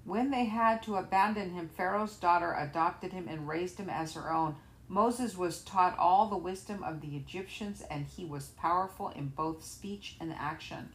[0.05, 4.31] When they had to abandon him, Pharaoh's daughter adopted him and raised him as her
[4.31, 4.55] own.
[4.87, 9.65] Moses was taught all the wisdom of the Egyptians, and he was powerful in both
[9.65, 10.93] speech and action.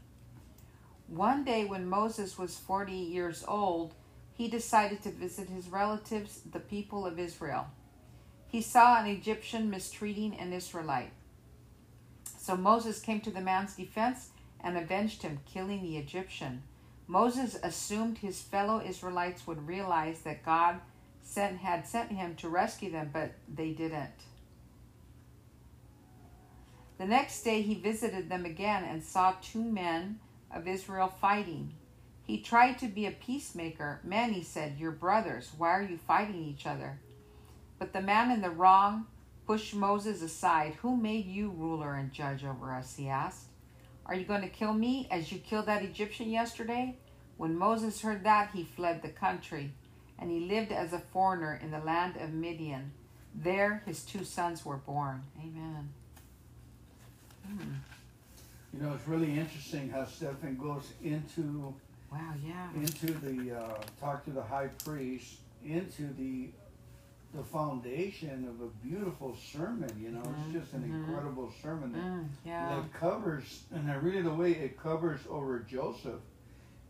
[1.09, 3.94] One day, when Moses was 40 years old,
[4.32, 7.68] he decided to visit his relatives, the people of Israel.
[8.48, 11.12] He saw an Egyptian mistreating an Israelite.
[12.38, 14.30] So Moses came to the man's defense
[14.61, 16.62] and avenged him, killing the Egyptian.
[17.07, 20.80] Moses assumed his fellow Israelites would realize that God
[21.22, 24.11] sent, had sent him to rescue them, but they didn't.
[26.98, 30.18] The next day he visited them again and saw two men
[30.57, 31.74] of Israel fighting.
[32.22, 34.00] He tried to be a peacemaker.
[34.02, 35.50] Men, he said, you're brothers.
[35.57, 36.98] Why are you fighting each other?
[37.78, 39.07] But the man in the wrong
[39.46, 40.74] pushed Moses aside.
[40.82, 42.96] Who made you ruler and judge over us?
[42.96, 43.46] He asked.
[44.07, 46.96] Are you going to kill me as you killed that Egyptian yesterday?
[47.36, 49.72] When Moses heard that, he fled the country,
[50.18, 52.92] and he lived as a foreigner in the land of Midian.
[53.34, 55.24] There his two sons were born.
[55.38, 55.90] Amen.
[58.76, 61.74] You know, it's really interesting how Stephen goes into
[62.12, 62.68] Wow, yeah.
[62.74, 66.50] into the uh, talk to the high priest into the
[67.34, 69.90] the foundation of a beautiful sermon.
[70.00, 70.94] You know, Mhm, it's just an mhm.
[71.08, 72.76] incredible sermon that, Mm, yeah.
[72.76, 76.20] that covers, and I really the way it covers over Joseph.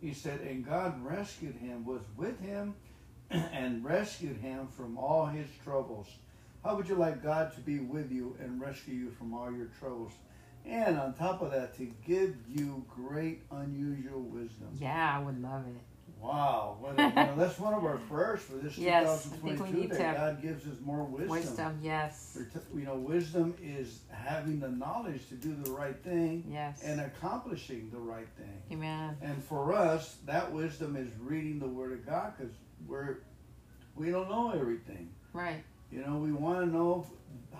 [0.00, 2.74] He said, and God rescued him, was with him,
[3.30, 6.08] and rescued him from all his troubles.
[6.62, 9.68] How would you like God to be with you and rescue you from all your
[9.80, 10.12] troubles?
[10.66, 14.68] And on top of that, to give you great, unusual wisdom.
[14.78, 15.80] Yeah, I would love it.
[16.20, 19.50] Wow, a, you know, that's one of our prayers for this Yes, I think we
[19.50, 21.30] 2022 that to- God gives us more wisdom.
[21.30, 22.38] Wisdom, yes.
[22.74, 26.82] You know, wisdom is having the knowledge to do the right thing Yes.
[26.82, 28.62] and accomplishing the right thing.
[28.72, 29.16] Amen.
[29.22, 32.52] And for us, that wisdom is reading the Word of God because
[32.88, 33.18] we're
[33.94, 35.10] we don't know everything.
[35.32, 35.62] Right.
[35.92, 37.06] You know, we want to know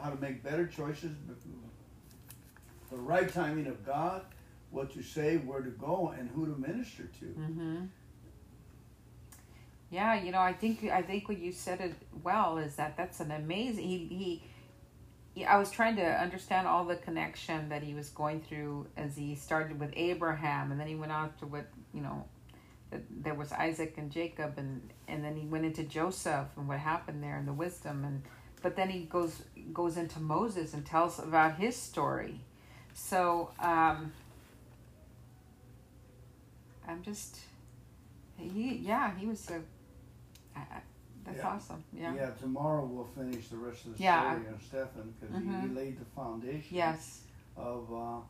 [0.02, 1.12] how to make better choices,
[2.90, 4.22] the right timing of God,
[4.70, 7.24] what to say, where to go, and who to minister to.
[7.26, 7.84] Mm-hmm.
[9.90, 13.20] Yeah, you know, I think I think what you said it well is that that's
[13.20, 13.84] an amazing.
[13.86, 14.42] He he.
[15.34, 19.14] he I was trying to understand all the connection that he was going through as
[19.16, 22.24] he started with Abraham, and then he went on to what you know,
[22.90, 26.78] that there was Isaac and Jacob, and and then he went into Joseph and what
[26.78, 28.22] happened there and the wisdom, and
[28.62, 32.40] but then he goes goes into Moses and tells about his story.
[32.98, 34.10] So um,
[36.88, 37.38] I'm just
[38.38, 39.60] he yeah he was a
[40.56, 40.80] I, I,
[41.24, 41.48] that's Yeah.
[41.48, 42.30] awesome yeah Yeah.
[42.40, 44.32] tomorrow we'll finish the rest of the Yeah.
[44.32, 45.68] story on Stephen because he, Mhm.
[45.68, 47.22] he laid the foundation yes
[47.56, 47.92] of.
[47.92, 48.20] Uh,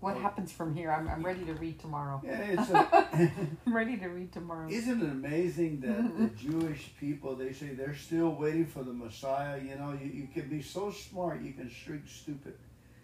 [0.00, 0.20] what Oh.
[0.20, 2.88] happens from here I'm, I'm ready to read tomorrow yeah, it's a,
[3.66, 7.94] I'm ready to read tomorrow Isn't it amazing that the Jewish people they say they're
[7.94, 9.58] still waiting for the Messiah?
[9.58, 12.56] You know, you, you can be so smart you can shriek stupid.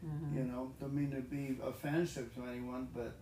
[0.05, 0.35] Mhm.
[0.35, 3.15] You know, don't mean to be offensive to anyone, but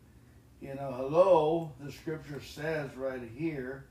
[0.61, 3.85] you know, hello, the scripture says right here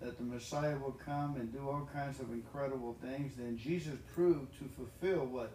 [0.00, 3.34] that the Messiah will come and do all kinds of incredible things.
[3.36, 5.52] Then Jesus proved to fulfill what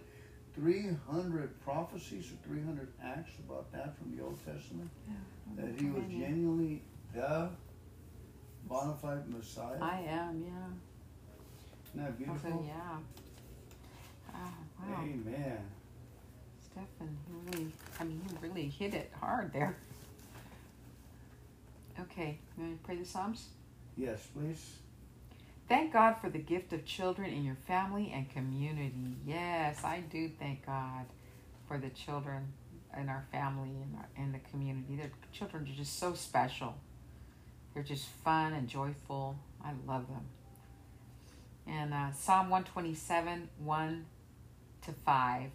[0.56, 4.90] 300 prophecies or 300 acts about that from the Old Testament
[5.56, 6.82] that he was genuinely
[7.14, 7.50] the
[8.68, 9.78] bona fide Messiah.
[9.82, 12.98] I am yeah Isn't that Also, yeah
[14.34, 15.60] oh, wow Amen.
[16.78, 19.76] Stefan he really I mean he really hit it hard there
[22.00, 23.48] okay you want to pray the Psalms
[23.98, 24.76] Yes, please.
[25.68, 29.18] Thank God for the gift of children in your family and community.
[29.26, 31.06] Yes, I do thank God
[31.68, 32.54] for the children
[32.96, 34.96] in our family and our, in the community.
[34.96, 36.76] Their children are just so special.
[37.74, 39.38] They're just fun and joyful.
[39.66, 40.26] I love them.
[41.66, 44.06] And uh, Psalm 127, 1
[44.84, 45.50] to 5.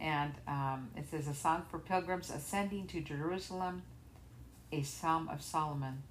[0.00, 3.82] And um, it says, A song for pilgrims ascending to Jerusalem,
[4.70, 6.02] a psalm of Solomon.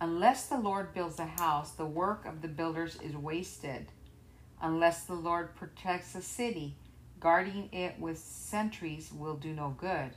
[0.00, 3.86] Unless the Lord builds a house, the work of the builders is wasted.
[4.60, 6.74] Unless the Lord protects a city,
[7.20, 10.10] guarding it with sentries will do no good.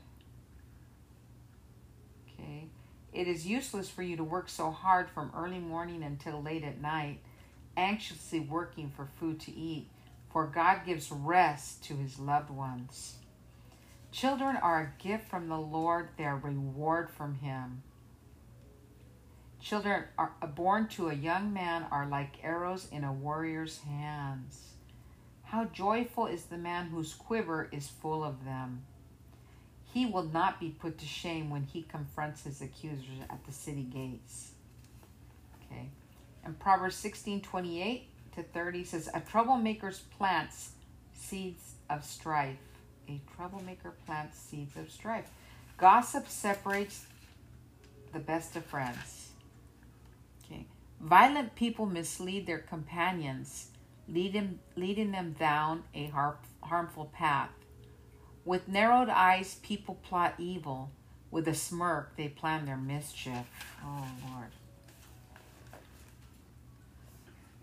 [2.34, 2.68] Okay.
[3.14, 6.82] It is useless for you to work so hard from early morning until late at
[6.82, 7.20] night,
[7.76, 9.88] anxiously working for food to eat,
[10.32, 13.16] for God gives rest to his loved ones.
[14.12, 17.84] Children are a gift from the Lord, they are reward from him.
[19.62, 24.74] Children are uh, born to a young man are like arrows in a warrior's hands.
[25.44, 28.84] How joyful is the man whose quiver is full of them.
[29.94, 33.84] He will not be put to shame when he confronts his accusers at the city
[33.84, 34.52] gates.
[35.66, 35.90] Okay.
[36.44, 38.09] And Proverbs 16 28
[38.40, 40.72] to 30 says, A troublemaker plants
[41.14, 42.58] seeds of strife.
[43.08, 45.30] A troublemaker plants seeds of strife.
[45.78, 47.06] Gossip separates
[48.14, 49.30] the best of friends.
[50.44, 50.66] Okay.
[51.00, 53.68] Violent people mislead their companions,
[54.08, 57.50] leading, leading them down a har- harmful path.
[58.46, 60.92] With narrowed eyes, people plot evil.
[61.32, 63.46] With a smirk, they plan their mischief.
[63.86, 64.50] Oh, Lord.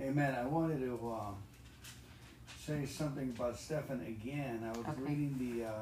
[0.01, 0.35] Amen.
[0.35, 1.37] I wanted to um,
[2.61, 4.63] say something about Stephen again.
[4.65, 5.01] I was Okay.
[5.03, 5.73] reading the uh,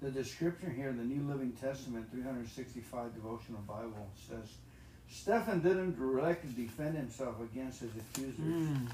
[0.00, 4.48] the description here in the New Living Testament, 365 devotional Bible says
[5.08, 8.38] Stephen didn't directly defend himself against his accusers.
[8.38, 8.88] Mm.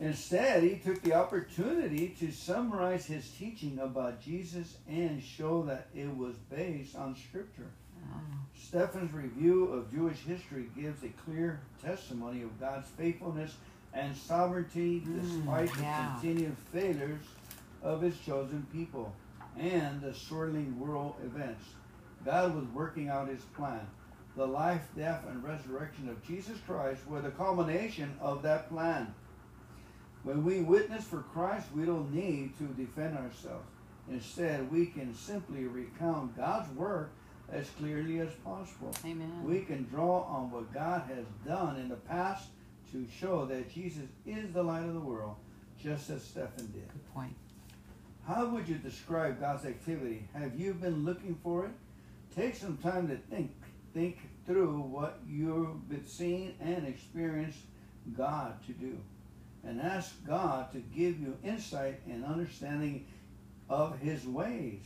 [0.00, 6.14] Instead, he took the opportunity to summarize his teaching about Jesus and show that it
[6.16, 7.66] was based on Scripture.
[8.54, 13.54] Stephen's review of Jewish history gives a clear testimony of God's faithfulness
[13.94, 16.14] and sovereignty Mm, despite yeah.
[16.14, 17.22] the continued failures
[17.82, 19.12] of his chosen people
[19.58, 21.64] and the swirling world events.
[22.24, 23.86] God was working out his plan.
[24.36, 29.14] The life, death, and resurrection of Jesus Christ were the culmination of that plan.
[30.24, 33.66] When we witness for Christ, we don't need to defend ourselves.
[34.10, 37.10] Instead, we can simply recount God's work
[37.52, 38.94] as clearly as possible.
[39.04, 39.42] Amen.
[39.44, 42.48] We can draw on what God has done in the past
[42.92, 45.36] to show that Jesus is the light of the world,
[45.82, 46.88] just as Stephen did.
[46.88, 47.34] Good point.
[48.26, 50.28] How would you describe God's activity?
[50.34, 51.72] Have you been looking for it?
[52.34, 53.52] Take some time to think
[53.94, 57.58] think through what you've been seeing and experienced
[58.16, 58.98] God to do.
[59.64, 63.06] And ask God to give you insight and understanding
[63.68, 64.82] of his ways.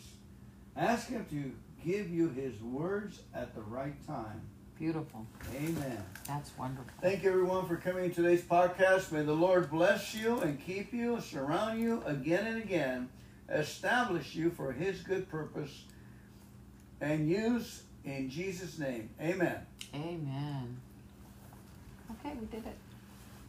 [0.77, 1.53] Ask him to
[1.85, 4.41] give you his words at the right time.
[4.79, 5.27] Beautiful.
[5.55, 6.05] Amen.
[6.27, 6.91] That's wonderful.
[7.01, 9.13] Thank you everyone for coming to today's podcast.
[9.13, 13.09] May the Lord bless you and keep you, surround you again and again,
[13.49, 15.85] establish you for his good purpose,
[17.01, 19.11] and use in Jesus' name.
[19.21, 19.67] Amen.
[19.95, 20.81] Amen.
[22.11, 22.77] Okay, we did it.